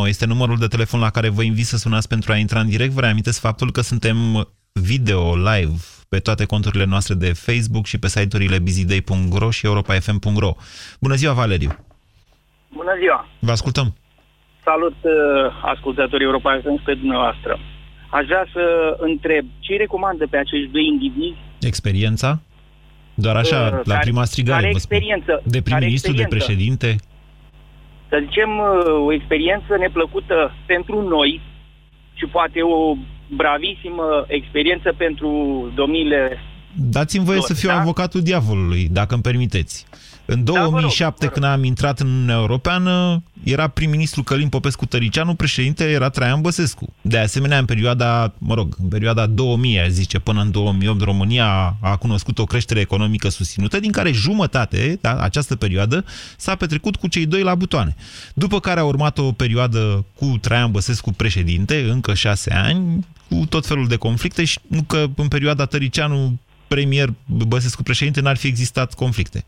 [0.07, 2.91] este numărul de telefon la care vă invit să sunați pentru a intra în direct.
[2.91, 4.17] Vă reamintesc faptul că suntem
[4.71, 5.75] video live
[6.09, 10.51] pe toate conturile noastre de Facebook și pe site-urile busyday.ro și europafm.ro.
[10.99, 11.71] Bună ziua, Valeriu!
[12.73, 13.27] Bună ziua!
[13.39, 13.95] Vă ascultăm!
[14.63, 15.13] Salut uh,
[15.73, 17.59] ascultătorii Europa FM și pe dumneavoastră.
[18.09, 18.63] Aș vrea să
[18.99, 22.39] întreb ce recomandă pe acești doi indivizi Experiența?
[23.13, 24.95] Doar așa, Uh, la care- prima strigare, care vă spun.
[24.97, 25.41] experiență?
[25.45, 26.45] De Care prim-ministru, de experiență?
[26.45, 26.95] președinte?
[28.09, 31.41] să zicem, uh, o experiență neplăcută pentru noi
[32.13, 32.95] și poate o
[33.35, 35.29] bravisimă experiență pentru
[35.75, 36.39] domnile...
[36.75, 37.79] Dați-mi voie lor, să fiu da?
[37.79, 39.85] avocatul diavolului, dacă îmi permiteți.
[40.25, 46.09] În 2007, când am intrat în Uniunea Europeană, era prim-ministru Călin Popescu Tăricianu, președinte era
[46.09, 46.93] Traian Băsescu.
[47.01, 51.75] De asemenea, în perioada, mă rog, în perioada 2000, aș zice, până în 2008, România
[51.81, 56.05] a cunoscut o creștere economică susținută, din care jumătate, da, această perioadă,
[56.37, 57.95] s-a petrecut cu cei doi la butoane.
[58.33, 63.65] După care a urmat o perioadă cu Traian Băsescu președinte, încă șase ani, cu tot
[63.65, 68.93] felul de conflicte și nu că în perioada Tăricianu premier Băsescu președinte n-ar fi existat
[68.93, 69.45] conflicte.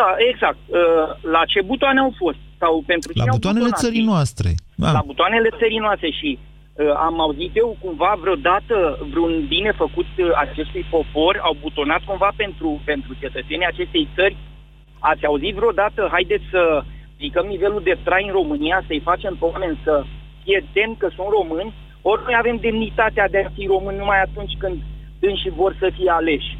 [0.00, 0.60] Da, exact.
[0.66, 0.78] Uh,
[1.34, 2.38] La ce butoane au fost?
[2.58, 3.84] Sau pentru La cine au butoanele butonat?
[3.84, 4.50] țării noastre.
[4.74, 4.90] Da.
[4.92, 8.74] La butoanele țării noastre și uh, am auzit eu cumva vreodată
[9.10, 14.36] vreun bine făcut uh, acestui popor, au butonat cumva pentru, pentru cetățenii acestei țări.
[14.98, 16.82] Ați auzit vreodată, haideți să
[17.18, 20.04] ridicăm nivelul de trai în România, să-i facem pe oameni să
[20.44, 24.54] fie demn că sunt români, ori noi avem demnitatea de a fi români numai atunci
[24.58, 24.76] când
[25.20, 26.58] înși vor să fie aleși.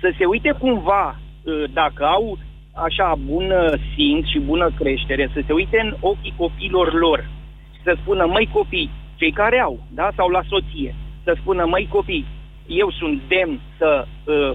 [0.00, 2.38] Să se uite cumva, uh, dacă au
[2.74, 7.28] așa bună simț și bună creștere, să se uite în ochii copiilor lor.
[7.74, 11.88] Și să spună, măi copii, cei care au, da, sau la soție, să spună, măi
[11.90, 12.26] copii,
[12.66, 14.50] eu sunt demn să uh,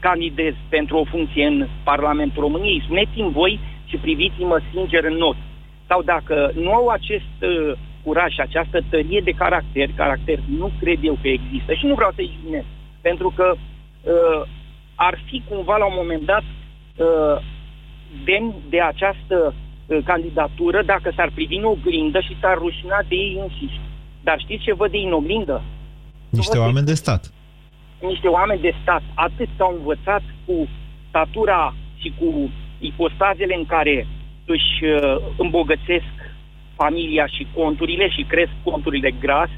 [0.00, 5.46] candidez pentru o funcție în Parlamentul României, spuneți-mi voi și priviți-mă sincer în ochi.
[5.86, 7.72] Sau dacă nu au acest uh,
[8.02, 12.10] curaj și această tărie de caracter, caracter nu cred eu că există și nu vreau
[12.14, 12.66] să-i jignesc,
[13.00, 14.48] pentru că uh,
[14.94, 16.42] ar fi cumva la un moment dat
[16.96, 17.36] uh,
[18.24, 23.38] demn de această uh, candidatură dacă s-ar privi în oglindă și s-ar rușina de ei
[23.42, 23.80] înșiși.
[24.22, 25.62] Dar știți ce văd ei în oglindă?
[26.28, 27.32] Niște oameni de stat.
[28.00, 30.68] Niște oameni de stat, atât s-au învățat cu
[31.08, 34.06] statura și cu ipostazele în care
[34.44, 36.12] își uh, îmbogățesc
[36.74, 39.48] familia și conturile și cresc conturile gras.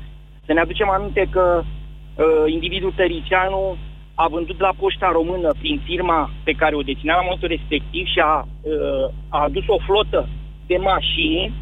[0.45, 3.77] Să ne aducem aminte că uh, individul Tăricianu
[4.23, 8.21] a vândut la poșta română prin firma pe care o deținea la momentul respectiv și
[8.33, 10.29] a, uh, a adus o flotă
[10.67, 11.53] de mașini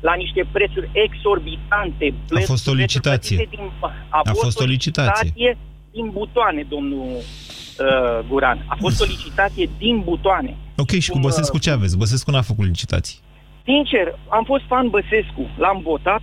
[0.00, 2.14] la niște prețuri exorbitante.
[2.30, 3.36] A fost o licitație.
[3.36, 5.58] Prețuri plătite Din, a, A fost o licitație.
[5.92, 8.64] din butoane, domnul uh, Guran.
[8.66, 10.56] A fost o licitație din butoane.
[10.76, 11.98] Ok, și cu Cum, Băsescu ce aveți?
[11.98, 13.18] Băsescu n-a făcut licitații.
[13.64, 16.22] Sincer, am fost fan Băsescu, l-am votat,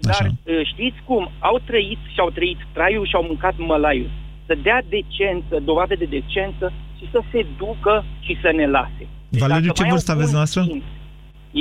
[0.00, 1.30] Dar uh, știți cum?
[1.38, 4.10] Au trăit și au trăit traiul și au mâncat mălaiul.
[4.46, 9.04] Să dea decență, dovadă de decență și să se ducă și să ne lase.
[9.28, 10.62] Deci Valeriu, dacă ce mai au vârstă aveți bun noastră?
[10.62, 10.84] simț,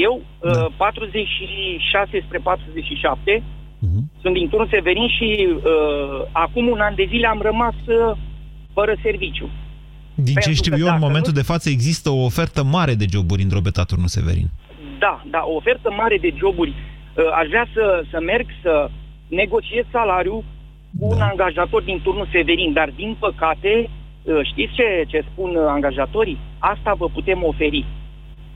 [0.07, 0.67] Eu, da.
[0.77, 3.43] 46 spre 47,
[3.79, 4.09] Mhm.
[4.21, 5.61] sunt din turnul Severin și uh,
[6.31, 8.17] acum un an de zile am rămas uh,
[8.73, 9.49] fără serviciu.
[10.15, 12.63] Din ce Pentru știu că eu, în dacă momentul nu- de față există o ofertă
[12.63, 14.47] mare de joburi în Drobeta Turnu Severin.
[14.99, 16.69] Da, da, o ofertă mare de joburi.
[16.69, 18.89] Uh, aș vrea să, să merg să
[19.27, 20.43] negociez salariul
[20.99, 23.89] cu un angajator din turnul Severin, dar din păcate,
[24.23, 26.39] uh, știți ce, ce spun uh, angajatorii?
[26.59, 27.85] Asta vă putem oferi.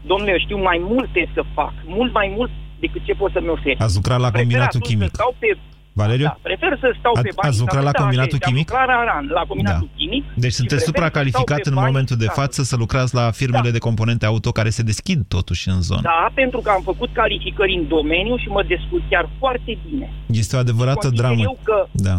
[0.05, 3.79] Domnule, eu știu mai multe să fac, mult mai mult decât ce pot să-mi oferi.
[3.79, 5.09] Ați lucrat la Prefer combinatul atunci chimic.
[5.09, 5.57] Să stau pe,
[6.01, 6.25] Valeriu?
[6.31, 7.49] da, prefer să stau A- pe bani.
[7.49, 8.67] ați lucrat la combinatul chimic?
[8.71, 9.97] Am lucrat la RAN, la combinatul Da.
[9.99, 10.23] chimic.
[10.43, 11.87] Deci și sunteți prefer să supracalificat stau pe în bani.
[11.89, 12.35] momentul de Da.
[12.41, 16.01] față să lucrați la firmele de componente auto care se deschid totuși în zonă.
[16.11, 20.07] Da, pentru că am făcut calificări în domeniu și mă descurc chiar foarte bine.
[20.41, 21.41] Este o adevărată Consider dramă.
[21.49, 21.77] eu că
[22.09, 22.15] Da.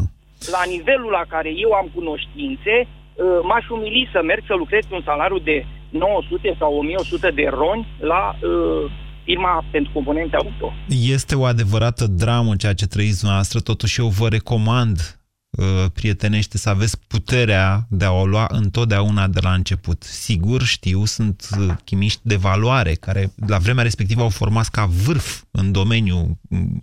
[0.56, 4.94] la nivelul la care eu am cunoștințe, uh, m-aș umili să merg să lucrez cu
[4.98, 5.56] un salariu de
[5.88, 8.84] 900 sau 1100 de roni la uh,
[9.26, 10.72] firma pentru componente auto.
[10.88, 16.68] Este o adevărată dramă ceea ce trăiți dumneavoastră, totuși eu vă recomand uh, prietenește să
[16.68, 20.02] aveți puterea de a o lua întotdeauna de la început.
[20.02, 25.42] Sigur, știu, sunt uh, chimiști de valoare care la vremea respectivă au format ca vârf
[25.50, 26.38] în domeniu,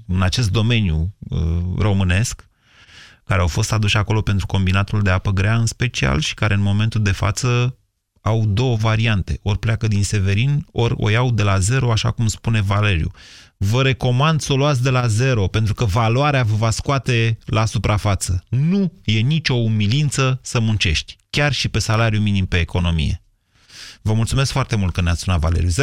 [0.07, 1.39] în acest domeniu uh,
[1.77, 2.47] românesc,
[3.23, 6.61] care au fost aduși acolo pentru combinatul de apă grea în special și care în
[6.61, 7.77] momentul de față
[8.23, 9.39] au două variante.
[9.41, 13.11] Ori pleacă din Severin, ori o iau de la zero, așa cum spune Valeriu.
[13.57, 17.65] Vă recomand să o luați de la zero, pentru că valoarea vă va scoate la
[17.65, 18.43] suprafață.
[18.49, 23.21] Nu e nicio umilință să muncești, chiar și pe salariu minim pe economie.
[24.01, 25.69] Vă mulțumesc foarte mult că ne-ați sunat, Valeriu.
[25.69, 25.73] 0372069599.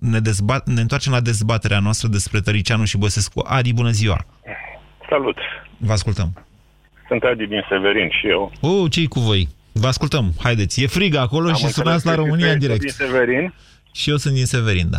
[0.00, 3.44] Ne, dezbat, ne întoarcem la dezbaterea noastră despre Tăricianu și Băsescu.
[3.48, 4.26] Adi, bună ziua!
[5.08, 5.36] Salut!
[5.76, 6.46] Vă ascultăm.
[7.08, 8.52] Sunt Adi din Severin și eu.
[8.60, 9.48] Oh, ce cu voi?
[9.72, 10.32] Vă ascultăm.
[10.42, 12.78] Haideți, e frig acolo Am și înțeles sunați la că România și în tu ești
[12.78, 12.96] direct.
[12.98, 13.54] din Severin.
[13.92, 14.98] Și eu sunt din Severin, da.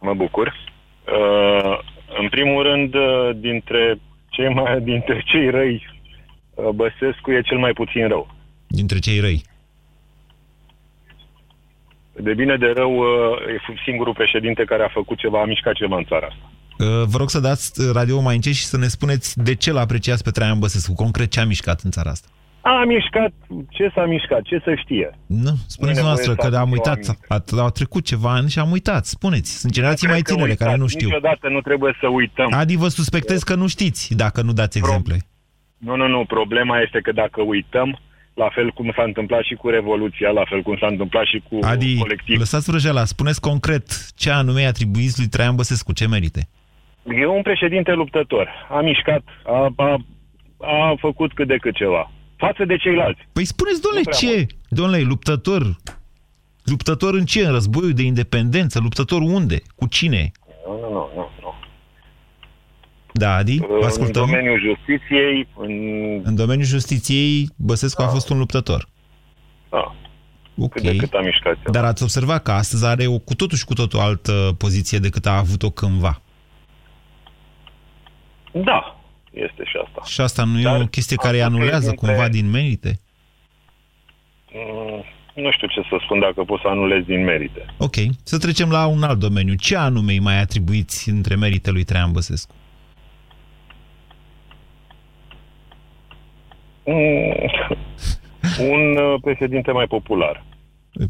[0.00, 0.46] Mă bucur.
[0.48, 1.78] Uh,
[2.20, 5.86] în primul rând, uh, dintre cei, mai, dintre cei răi,
[6.54, 8.34] uh, Băsescu e cel mai puțin rău.
[8.66, 9.42] Dintre cei răi.
[12.12, 13.06] De bine de rău, uh,
[13.54, 16.50] e singurul președinte care a făcut ceva, a mișcat ceva în țara asta.
[16.78, 19.76] Uh, Vă rog să dați radio mai încet și să ne spuneți de ce l
[19.76, 22.28] apreciați pe Traian Băsescu, concret ce a mișcat în țara asta.
[22.62, 23.32] A mișcat,
[23.68, 25.18] ce s-a mișcat, ce să știe.
[25.26, 28.04] Nu, spuneți Nu e noastră nevoie că să am aduc o uitat, a, au trecut
[28.04, 29.04] ceva ani și am uitat.
[29.04, 31.06] Spuneți, sunt generații Cred mai că tinere uitați, care nu știu.
[31.06, 32.48] Niciodată nu trebuie să uităm.
[32.52, 35.16] Adi, vă suspectez că nu știți, dacă nu dați exemple.
[35.76, 36.24] Nu, nu, nu.
[36.24, 37.98] Problema este că dacă uităm,
[38.34, 41.58] la fel cum s-a întâmplat și cu Revoluția, la fel cum s-a întâmplat și cu
[41.62, 42.38] Adi, colectiv.
[42.38, 46.48] lăsați vrăjeala, spuneți concret ce anume atribuiți lui Traian Băsescu, ce merite.
[47.04, 48.48] E un președinte luptător.
[48.70, 49.96] A mișcat, a, a,
[50.58, 52.10] a făcut cât de cât ceva.
[52.46, 53.20] Față de ceilalți.
[53.32, 54.46] Păi spuneți, domnule, Nu prea ce?
[54.68, 55.76] Domnule, luptător.
[56.64, 57.40] Luptător în ce?
[57.46, 58.80] În războiul de independență?
[58.80, 59.62] Luptător unde?
[59.76, 60.32] Cu cine?
[60.66, 61.10] Nu, nu, nu.
[61.14, 61.52] nu, nu.
[63.12, 64.26] Da, Adi, vă În ascultăm.
[64.26, 65.70] domeniul justiției, în...
[66.24, 68.88] În domeniul justiției, Băsescu a fost un luptător.
[69.70, 69.94] Da.
[70.58, 70.72] Ok.
[70.72, 71.52] Cât de cât a mișcat.
[71.52, 71.72] el.
[71.72, 75.26] Dar ați observat că astăzi are o cu totul și cu totul altă poziție decât
[75.26, 76.20] a avut-o cândva.
[78.52, 79.01] Da,
[79.32, 80.02] este și asta.
[80.04, 82.28] Și asta nu e Dar o chestie care îi faptul că e anulează dintre- cumva
[82.28, 83.00] din merite?
[84.52, 85.04] Mm,
[85.44, 87.66] Nu știu ce să spun dacă pot să anulez din merite.
[87.78, 87.94] Ok.
[88.22, 89.54] Să trecem la un alt domeniu.
[89.54, 92.54] Ce anume îi mai atribuiți între merite lui Traian Băsescu?
[96.84, 97.50] Mm,
[98.70, 100.44] Un uh, președinte mai popular.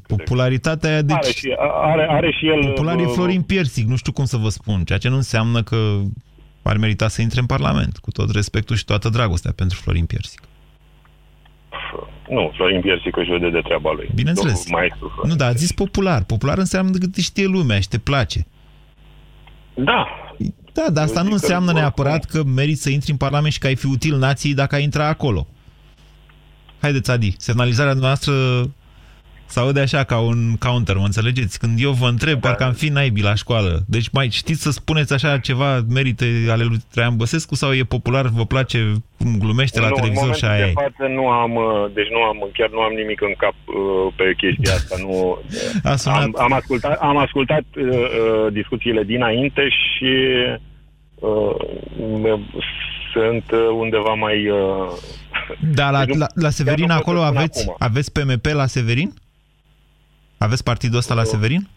[0.06, 1.16] Popularitatea aia, deci...
[1.16, 2.64] Are și, are, are și el...
[2.66, 5.62] Popular e uh, Florin Piersic, nu știu cum să vă spun, ceea ce nu înseamnă
[5.62, 5.76] că
[6.62, 10.40] ar merita să intre în Parlament, cu tot respectul și toată dragostea pentru Florin Piersic.
[12.28, 14.10] Nu, Florin Piersic își vede de treaba lui.
[14.14, 14.64] Bineînțeles.
[14.64, 15.30] Domnul Maestru Florin.
[15.30, 16.24] Nu, dar a zis popular.
[16.24, 18.46] Popular înseamnă că te știe lumea și te place.
[19.74, 20.06] Da.
[20.72, 23.16] Da, dar asta Eu nu zic că înseamnă oricum- neapărat că meriți să intri în
[23.16, 25.46] Parlament și că ai fi util nației dacă ai intra acolo.
[26.80, 28.32] Haideți, Adi, semnalizarea noastră
[29.52, 31.58] se aude așa ca un counter, mă înțelegeți?
[31.58, 32.48] Când eu vă întreb, Da.
[32.48, 33.82] parcă am fi naibii la școală.
[33.88, 38.26] Deci mai știți să spuneți așa ceva merite ale lui Traian Băsescu sau e popular,
[38.26, 38.78] vă place
[39.18, 40.72] cum glumește la nu, televizor în și aia e?
[40.74, 43.54] momentul de față nu am, uh, deci nu am, chiar nu am nimic în cap
[43.66, 44.96] uh, pe chestia asta.
[45.04, 45.38] Nu,
[45.92, 46.22] A sunat...
[46.22, 50.12] am, am ascultat, am ascultat uh, uh, discuțiile dinainte și
[51.14, 51.54] uh,
[53.12, 54.48] sunt uh, undeva mai...
[54.50, 54.92] Uh,
[55.74, 57.76] Da, la, deci nu- la, la Severin chiar nu pot acolo să spun aveți, acum.
[57.78, 59.12] aveți PMP la Severin?
[60.42, 61.68] Aveți partidul ăsta la Severin?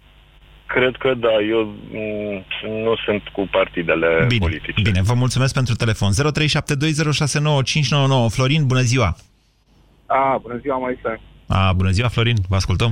[0.65, 1.61] Cred că da, eu
[1.91, 2.37] mm,
[2.83, 4.81] nu sunt cu partidele Bine, politice.
[4.81, 6.11] bine, vă mulțumesc pentru telefon.
[6.11, 6.15] 0372069599.
[8.35, 9.15] Florin, bună ziua!
[10.05, 11.19] A, bună ziua, Moise.
[11.47, 12.91] A, bună ziua, Florin, vă ascultăm.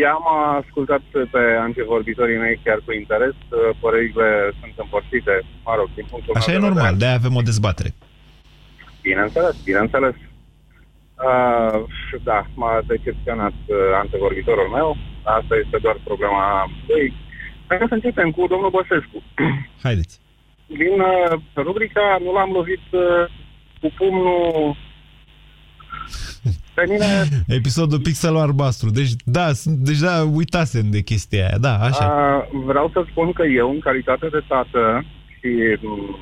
[0.00, 0.24] I-am
[0.62, 1.00] ascultat
[1.34, 3.34] pe antevorbitorii mei chiar cu interes.
[3.80, 4.28] Părerile
[4.60, 6.98] sunt împărțite, mă rog, din punctul Așa meu e de normal, vedere.
[7.00, 7.90] de-aia avem o dezbatere.
[9.02, 10.14] Bineînțeles, bineînțeles.
[11.16, 11.84] Uh,
[12.22, 14.96] da, m-a decepționat uh, antevorbitorul meu.
[15.22, 17.14] Asta este doar problema lui.
[17.66, 19.22] Hai să începem cu domnul Băsescu.
[19.86, 20.20] Haideți.
[20.66, 23.24] Din uh, rubrica nu l-am lovit uh,
[23.80, 24.76] cu pumnul
[26.74, 27.06] pe mine
[27.58, 28.90] Episodul Pixelul Albastru.
[28.90, 31.58] Deci, da, sunt, deja uitasem de chestia aia.
[31.58, 32.04] Da, așa.
[32.04, 35.04] A, vreau să spun că eu, în calitate de tată,
[35.38, 36.16] și m,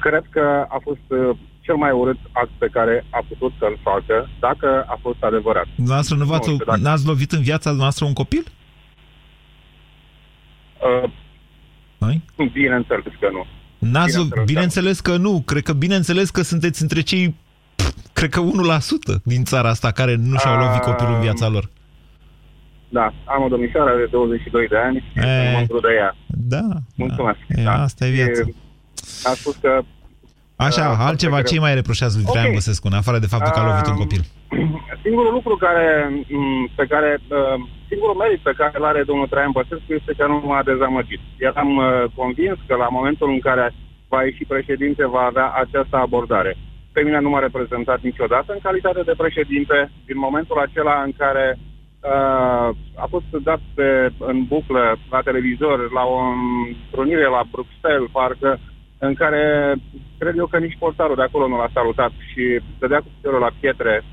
[0.00, 1.36] cred că a fost uh,
[1.70, 5.66] cel mai urât act pe care a putut să-l facă, dacă a fost adevărat.
[5.74, 8.44] Dumneavoastră nu v-ați, Nu știu dacă- n-ați lovit în viața noastră un copil?
[11.04, 11.10] Uh,
[11.98, 12.20] Noi?
[12.52, 13.46] bineînțeles că nu.
[13.78, 15.42] N-ați, Bineînțeles că bineînțeles că nu.
[15.46, 17.34] Cred că bineînțeles că sunteți între cei,
[17.76, 20.64] pf, cred că 1% din țara asta care nu și-au Ah.
[20.66, 21.68] lovit copilul în viața lor.
[22.88, 26.16] Da, am o domnișoară de 22 de ani și sunt mândru de ea.
[26.26, 26.66] Da.
[26.96, 27.38] Mulțumesc.
[27.48, 27.82] E, da.
[27.82, 28.42] asta e viața.
[28.44, 28.54] Și
[29.24, 29.82] A spus că
[30.68, 31.64] Așa, Uh, altceva, foarte ce greu.
[31.66, 32.58] mai reproșează lui Traian Ok.
[32.58, 34.22] Băsescu, în afară de faptul că a lovit un Um, copil?
[35.04, 35.86] Singurul lucru care,
[36.28, 37.56] m, pe care, uh,
[37.90, 41.20] singurul merit pe care îl are domnul Traian Băsescu este că nu m-a dezamăgit.
[41.48, 41.86] Eram uh,
[42.20, 43.64] convins că la momentul în care
[44.12, 46.52] va ieși președinte va avea această abordare.
[46.92, 49.76] Pe mine nu m-a reprezentat niciodată în calitate de președinte.
[50.08, 52.68] Din momentul acela în care uh,
[53.04, 53.88] a fost dat pe,
[54.18, 54.82] în buclă
[55.14, 56.18] la televizor, la o
[56.68, 58.50] întrunire la Bruxelles, parcă,
[59.06, 59.74] în care
[60.18, 63.50] cred eu că nici portarul de acolo nu l-a salutat și dădea cu piciorul la
[63.60, 64.04] pietre.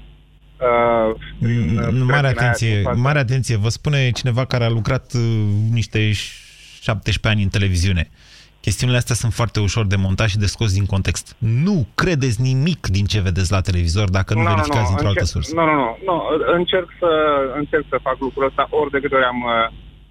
[0.67, 2.99] Uh, prin, uh, Mare trecina aia atenție, din față.
[2.99, 3.55] mare atenție.
[3.57, 5.21] Vă spune cineva care a lucrat uh,
[5.71, 8.09] niște 17 ani în televiziune.
[8.61, 11.35] Chestiunile astea sunt foarte ușor de montat și de scos din context.
[11.37, 15.55] Nu credeți nimic din ce vedeți la televizor dacă nu, verificați dintr-o altă încerc- sursă.
[15.55, 16.15] Nu, nu, nu, nu.
[16.57, 17.09] Încerc să,
[17.55, 19.67] încerc să fac lucrul ăsta ori de câte ori am, uh,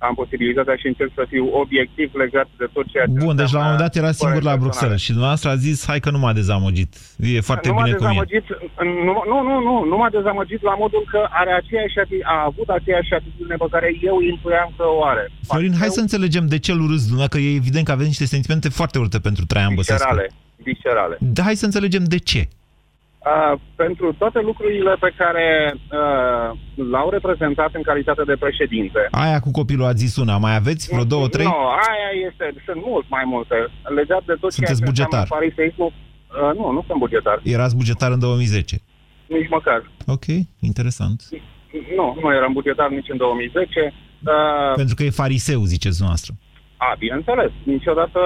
[0.09, 3.59] am posibilitatea și încerc să fiu obiectiv legat de tot ceea ce Bun, deci la
[3.59, 4.65] un moment dat era singur păreri la personale.
[4.65, 6.91] Bruxelles și dumneavoastră a zis, hai că nu m-a dezamăgit.
[7.39, 8.09] E foarte nu m-a bine cum e.
[8.09, 8.47] dezamăgit,
[9.09, 12.69] nu, nu, nu, nu, nu m-a dezamăgit la modul că are aceeași ati- a avut
[12.79, 15.25] aceeași atitudine pe care eu intuiam că o are.
[15.49, 18.27] Florin, hai să înțelegem de ce îl urâți dumneavoastră, că e evident că aveți niște
[18.35, 20.03] sentimente foarte urâte pentru Traian Băsescu.
[20.03, 20.27] Viscerale,
[20.69, 21.17] viscerale.
[21.21, 22.43] Da, hai să înțelegem de ce.
[23.27, 26.49] Uh, pentru toate lucrurile pe care uh,
[26.93, 29.01] l-au reprezentat în calitate de președinte.
[29.11, 31.45] Aia cu copilul a zis una, mai aveți vreo două, trei?
[31.45, 33.55] Nu, aia este, sunt mult mai multe.
[33.99, 35.21] Legat de tot Sunteți ceea ce bugetar.
[35.21, 37.41] înseamnă fariseismul, uh, nu, nu sunt bugetar.
[37.43, 38.77] Erați bugetar în 2010.
[39.27, 39.81] Nici măcar.
[40.07, 40.27] Ok,
[40.71, 41.19] interesant.
[41.99, 43.93] Nu, nu eram bugetar nici în 2010.
[44.25, 46.33] Uh, Pentru că e fariseu, ziceți dumneavoastră.
[46.77, 48.21] a, bineînțeles, niciodată...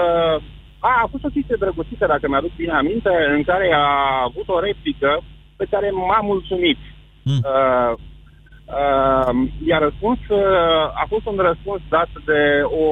[0.89, 3.87] A, a fost o chestie drăguțită, dacă mi-aduc bine aminte, în care a
[4.29, 5.11] avut o replică
[5.61, 6.81] pe care m-a mulțumit.
[7.23, 7.41] Mm.
[7.53, 7.93] Uh,
[8.79, 9.33] uh,
[9.71, 12.41] iar răspuns uh, a fost un răspuns dat de
[12.83, 12.85] o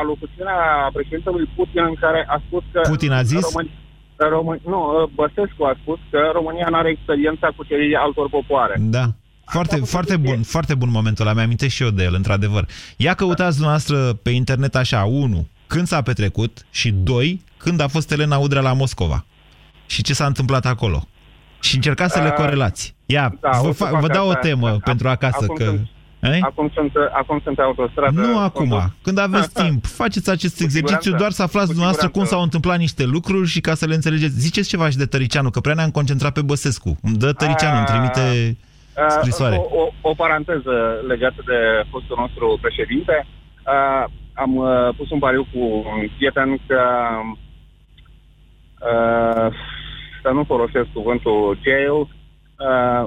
[0.00, 2.80] alocuțiune a președintelui Putin în care a spus că...
[2.94, 3.42] Putin a zis?
[3.48, 3.70] Români,
[4.16, 8.74] Români, nu, uh, Băsescu a spus că România nu are experiența cuceririi altor popoare.
[8.78, 9.06] Da.
[9.44, 12.64] Foarte, foarte bun, foarte bun momentul ăla, mi-am și eu de el, într-adevăr.
[12.96, 18.12] Ia căutați dumneavoastră pe internet așa, unu, când s-a petrecut și doi, când a fost
[18.12, 19.24] Elena Udrea la Moscova.
[19.86, 21.08] Și ce s-a întâmplat acolo.
[21.60, 22.94] Și încercați să le Uh, corelați.
[23.06, 24.40] Ia, da, vă, o să fa- fac vă dau o asta.
[24.40, 25.64] temă pentru acasă, acum că...
[25.64, 25.88] sunt-
[26.20, 26.40] Ei?
[26.42, 28.20] Acum sunt, acum sunt pe autostradă.
[28.20, 31.18] Nu Sunt- acum, când aveți timp, faceți acest exercițiu siguranță.
[31.22, 32.34] doar să aflați Cu dumneavoastră cum siguranță.
[32.34, 34.38] s-au întâmplat niște lucruri și ca să le înțelegeți.
[34.40, 36.98] Ziceți ceva și de Tăricianu, că prea ne-am concentrat pe Băsescu.
[37.02, 38.56] Îmi dă Tăricianu, îmi trimite
[38.98, 39.56] Uh, scrisoare.
[39.56, 40.74] O, o, o paranteză
[41.08, 41.58] legată de
[41.90, 43.26] fostul nostru președinte.
[44.36, 46.80] Uh, am uh, pus un pariu cu un prieten că
[48.80, 49.52] uh,
[50.22, 52.06] să nu folosesc cuvântul jail, uh,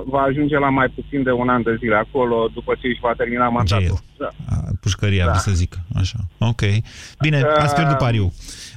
[0.05, 3.13] va ajunge la mai puțin de un an de zile acolo după ce își va
[3.17, 3.85] termina mandatul.
[3.85, 3.99] Jail.
[4.17, 4.29] Da.
[4.81, 5.31] Pușcăria, Da.
[5.31, 5.37] da.
[5.37, 5.75] să zic.
[5.95, 6.17] Așa.
[6.37, 6.61] Ok.
[7.21, 8.31] Bine, ați pierdut pariu.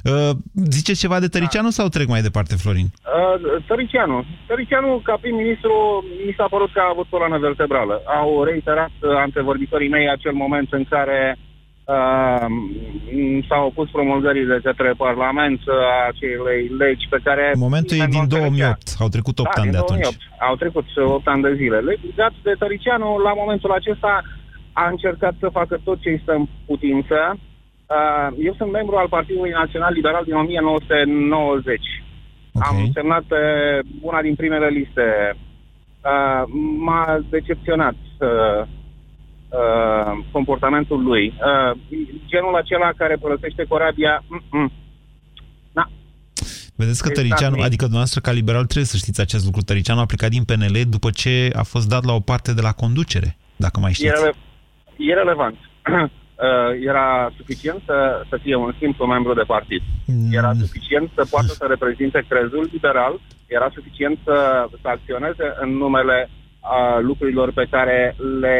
[0.04, 0.30] Uh,
[0.70, 2.86] ziceți ceva de Tăricianu sau trec mai departe, Florin?
[2.86, 4.24] Uh, Tăricianu.
[4.46, 8.02] Tăricianu, ca prim-ministru, mi s-a părut că a avut coloană vertebrală.
[8.06, 11.51] Au reiterat uh, antevorbitorii mei acel moment în care uh,
[11.84, 17.52] m- s-au opus promulgării de către Parlament uh, a acelei legi pe care...
[17.56, 18.78] Momentul e nimeni din nu înțelegea.
[18.78, 18.96] 2008.
[19.04, 20.00] Au trecut 8 da, ani din de atunci.
[20.00, 20.48] 2008.
[20.48, 21.78] Au trecut 8 ani de zile.
[21.78, 24.22] Legat de Tăricianu, la momentul acesta
[24.72, 27.18] a încercat să facă tot ce îi stă în putință.
[27.38, 31.80] Uh, eu sunt membru al Partidului Național Liberal din 1990.
[32.52, 32.68] Okay.
[32.68, 33.40] Am semnat pe
[34.00, 35.36] una din primele liste.
[36.10, 36.42] Uh,
[36.86, 38.66] m-a decepționat uh,
[39.60, 41.24] uh, comportamentul lui.
[41.28, 41.78] Uh,
[42.26, 44.70] genul acela care părăsește corabia, mm-mm.
[46.76, 49.60] Vedeți că Exact, Tăricianu, mi- adică dumneavoastră ca liberal trebuie să știți acest lucru.
[49.60, 52.72] Tăricianu a plecat din PNL după ce a fost dat la o parte de la
[52.72, 54.14] conducere, dacă mai e, știți.
[54.14, 54.34] rele-
[54.96, 55.56] e relevant.
[56.42, 56.48] Uh,
[56.92, 59.82] era suficient să, să fie un simplu membru de partid.
[60.30, 66.30] Era suficient să poată să reprezinte crezul liberal, era suficient să, să acționeze în numele
[66.62, 68.56] uh, lucrurilor pe care le...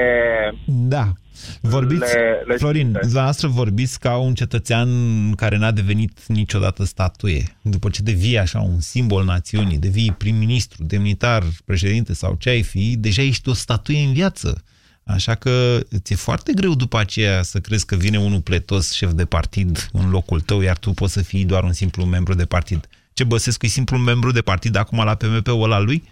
[0.67, 1.13] Da.
[1.61, 2.99] Vorbiți, Le- le Florin, simte.
[3.03, 4.89] dumneavoastră vorbiți ca un cetățean
[5.35, 7.57] care n-a devenit niciodată statuie.
[7.63, 12.97] După ce devii așa un simbol națiunii, devii prim-ministru, demnitar, președinte sau ce ai fi,
[12.97, 14.63] deja ești o statuie în viață.
[15.05, 19.25] Așa că ți-e foarte greu după aceea să crezi că vine unul pletos, șef de
[19.25, 22.89] partid, în locul tău, iar tu poți să fii doar un simplu membru de partid.
[23.13, 26.03] Ce Băsescu e simplu membru de partid acum la PMP-ul ăla lui?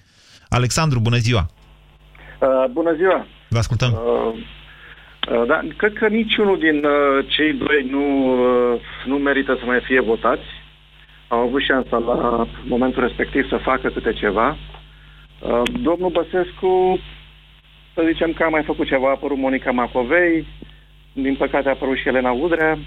[0.48, 1.50] Alexandru, bună ziua!
[2.40, 3.26] Uh, bună ziua!
[3.48, 3.92] Vă ascultăm.
[3.92, 4.34] Uh,
[5.30, 8.04] uh, da, cred că niciunul din uh, cei doi nu,
[8.72, 10.46] uh, nu merită să mai fie votați.
[11.28, 14.56] Au avut șansa la momentul respectiv să facă câte ceva.
[15.40, 17.00] Uh, domnul Băsescu,
[17.94, 20.46] să zicem că a mai făcut ceva, a apărut Monica Macovei,
[21.12, 22.78] din păcate a apărut și Elena Udrea.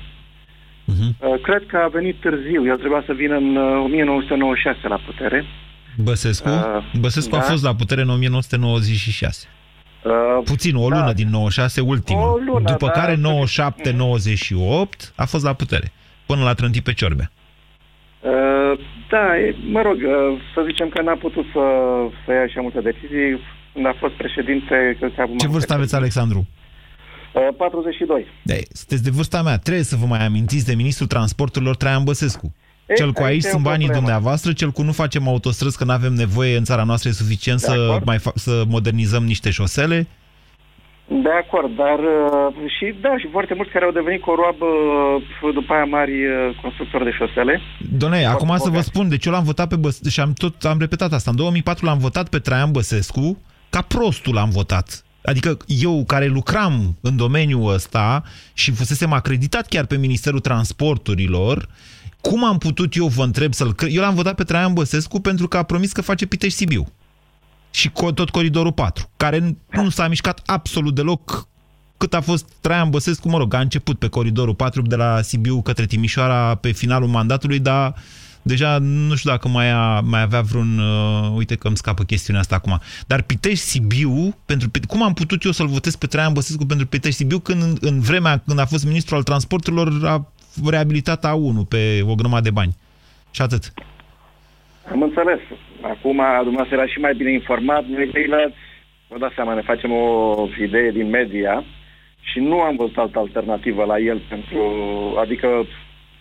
[0.86, 5.46] Uh, cred că a venit târziu, el trebuia să vină în uh, 1996 la putere.
[5.98, 6.50] Băsescu?
[6.50, 7.44] Uh, Băsescu a da.
[7.44, 9.48] fost la putere în 1996.
[10.04, 10.12] Uh,
[10.44, 12.32] Puțin, o lună din 96, ultima.
[12.32, 13.16] O lună, După da, care
[13.48, 13.72] să
[15.10, 15.92] 97-98 a fost la putere.
[16.26, 17.32] Până la trântit pe ciorbea.
[18.20, 18.80] Uh,
[19.10, 21.64] da, e, mă rog, uh, să zicem că n-a putut să,
[22.26, 23.40] să ia așa multe decizii.
[23.74, 26.48] Când a fost președinte, cred că a avut Ce mai vârstă multe- aveți, Alexandru?
[27.34, 28.26] Uh, 42.
[28.44, 29.58] De, sunteți de vârsta mea.
[29.58, 32.54] Trebuie să vă mai amintiți de ministrul transporturilor Traian Băsescu.
[32.88, 34.00] Ei, Cel cu aici aici e o sunt banii problemă.
[34.06, 37.60] dumneavoastră, cel cu nu facem autostrăzi că nu avem nevoie în țara noastră e suficient
[37.60, 38.06] De să, acord.
[38.06, 40.08] mai fa- să modernizăm niște șosele.
[41.08, 44.66] De acord, dar uh, și da, și foarte mulți care au devenit coroabă
[45.44, 47.62] uh, după aia mari uh, constructori de șosele.
[47.98, 48.88] Doamne, acum să vă bogați.
[48.88, 51.30] spun, deci eu l-am votat pe Băsescu și am tot am repetat asta.
[51.30, 55.04] În 2004 l-am votat pe Traian Băsescu, ca prostul l-am votat.
[55.24, 58.24] Adică eu care lucram în domeniul ăsta
[58.54, 61.68] și fusesem acreditat chiar pe Ministerul Transporturilor,
[62.30, 65.48] cum am putut eu, vă întreb, să-l cre- Eu l-am votat pe Traian Băsescu pentru
[65.48, 66.88] că a promis că face Pitești-Sibiu.
[67.72, 71.48] Și co- tot coridorul 4, care nu s-a mișcat absolut deloc
[71.98, 75.62] cât a fost Traian Băsescu, mă rog, a început pe coridorul 4 de la Sibiu
[75.62, 77.94] către Timișoara pe finalul mandatului, dar
[78.42, 80.80] deja nu știu dacă mai, a, mai avea vreun...
[80.80, 82.80] Uh, uite că îmi scapă chestiunea asta acum.
[83.08, 87.40] Dar Pitești-Sibiu, pentru, Pite- cum am putut eu să-l votez pe Traian Băsescu pentru Pitești-Sibiu
[87.40, 90.32] când în, în vremea când a fost ministru al transporturilor a
[90.70, 92.76] reabilitat A1 pe o grămadă de bani.
[93.32, 93.64] Și atât.
[94.92, 95.40] Am înțeles.
[95.82, 97.86] Acum, dumneavoastră era și mai bine informat.
[97.86, 98.58] Noi ceilalți,
[99.08, 101.64] vă dați seama, ne facem o idee din media
[102.22, 104.62] și nu am văzut altă alternativă la el pentru...
[105.20, 105.48] Adică,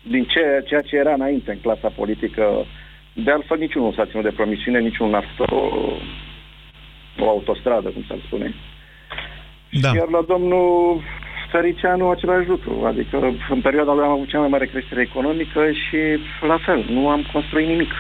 [0.02, 2.66] din ce, ceea ce era înainte în clasa politică,
[3.12, 5.64] de altfel niciunul nu s-a ținut de promisiune, niciunul n-a făcut o,
[7.18, 8.54] o autostradă, cum s-ar spune.
[9.70, 9.90] Da.
[9.94, 11.00] Iar la domnul
[11.52, 12.72] Țăricianu același lucru.
[12.90, 13.16] Adică
[13.56, 15.98] în perioada lui am avut cea mai mare creștere economică și
[16.50, 17.92] la fel, nu am construit nimic.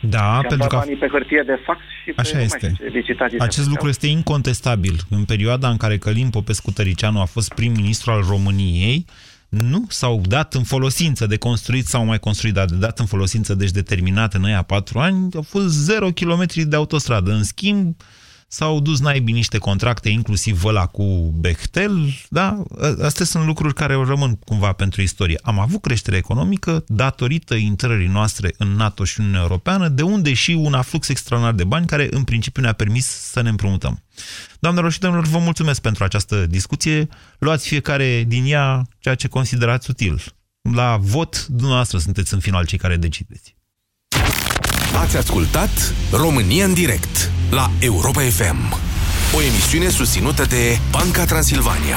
[0.00, 2.30] Da, și am pentru dat că a banii pe hârtie de fax și pe Așa
[2.32, 2.70] nu mai este.
[2.74, 3.72] știu ce licitații se Acest făceau.
[3.74, 4.96] lucru este incontestabil.
[5.10, 9.04] În perioada în care Călim Popescu Tăricianu a fost prim-ministru al României,
[9.48, 13.54] nu s-au dat în folosință de construit sau mai construit, dar de dat în folosință,
[13.54, 17.30] deci determinate în aia patru ani, au fost 0 km de autostradă.
[17.30, 17.96] În schimb,
[18.48, 22.62] s-au dus naibii niște contracte, inclusiv ăla cu Bechtel, da?
[23.02, 25.38] Astea sunt lucruri care rămân cumva pentru istorie.
[25.42, 30.50] Am avut creștere economică datorită intrării noastre în NATO și Uniunea Europeană, de unde și
[30.50, 34.02] un aflux extraordinar de bani care în principiu ne-a permis să ne împrumutăm.
[34.60, 37.08] Doamnelor și domnilor, vă mulțumesc pentru această discuție.
[37.38, 40.22] Luați fiecare din ea ceea ce considerați util.
[40.74, 43.56] La vot, dumneavoastră sunteți în final cei care decideți.
[44.94, 48.78] Ați ascultat România în direct la Europa FM.
[49.34, 51.96] O emisiune susținută de Banca Transilvania.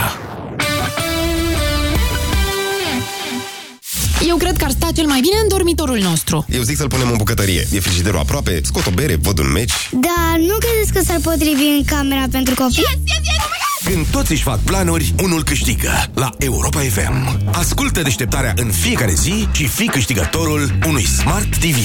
[4.27, 6.45] Eu cred că ar sta cel mai bine în dormitorul nostru.
[6.49, 7.67] Eu zic să-l punem în bucătărie.
[7.71, 9.73] E frigiderul aproape, scot o bere, văd un meci.
[9.91, 12.77] Da, nu credeți că s-ar potrivi în camera pentru copii?
[12.77, 13.93] Yes, yes, yes!
[13.93, 17.39] Când toți își fac planuri, unul câștigă la Europa FM.
[17.51, 21.77] Ascultă deșteptarea în fiecare zi și fii câștigătorul unui Smart TV.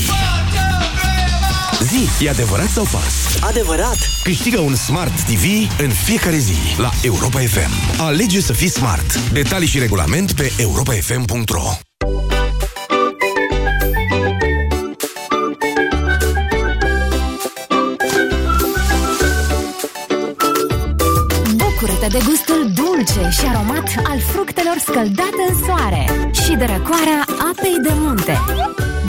[1.83, 3.43] Zi, e adevărat sau fals?
[3.43, 3.97] Adevărat!
[4.23, 8.01] Câștigă un Smart TV în fiecare zi la Europa FM.
[8.01, 9.31] Alege să fii smart.
[9.33, 11.63] Detalii și regulament pe europafm.ro
[21.57, 27.25] Bucură-te Bucură-te de gustul dulce și aromat al fructelor scăldate în soare și de răcoarea
[27.51, 28.39] apei de munte.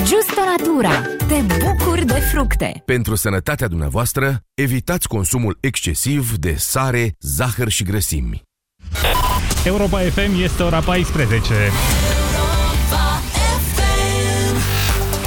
[0.08, 1.02] Justo Natura.
[1.28, 2.82] Te bucuri de fructe.
[2.86, 8.42] Pentru sănătatea dumneavoastră, evitați consumul excesiv de sare, zahăr și grăsimi.
[9.66, 11.54] Europa FM este ora 14.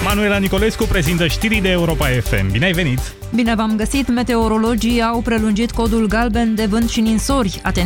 [0.04, 2.50] Manuela Nicolescu prezintă știrii de Europa FM.
[2.50, 2.98] Bine ai venit!
[3.34, 4.08] Bine v-am găsit!
[4.08, 7.60] Meteorologii au prelungit codul galben de vânt și ninsori.
[7.62, 7.76] Atenție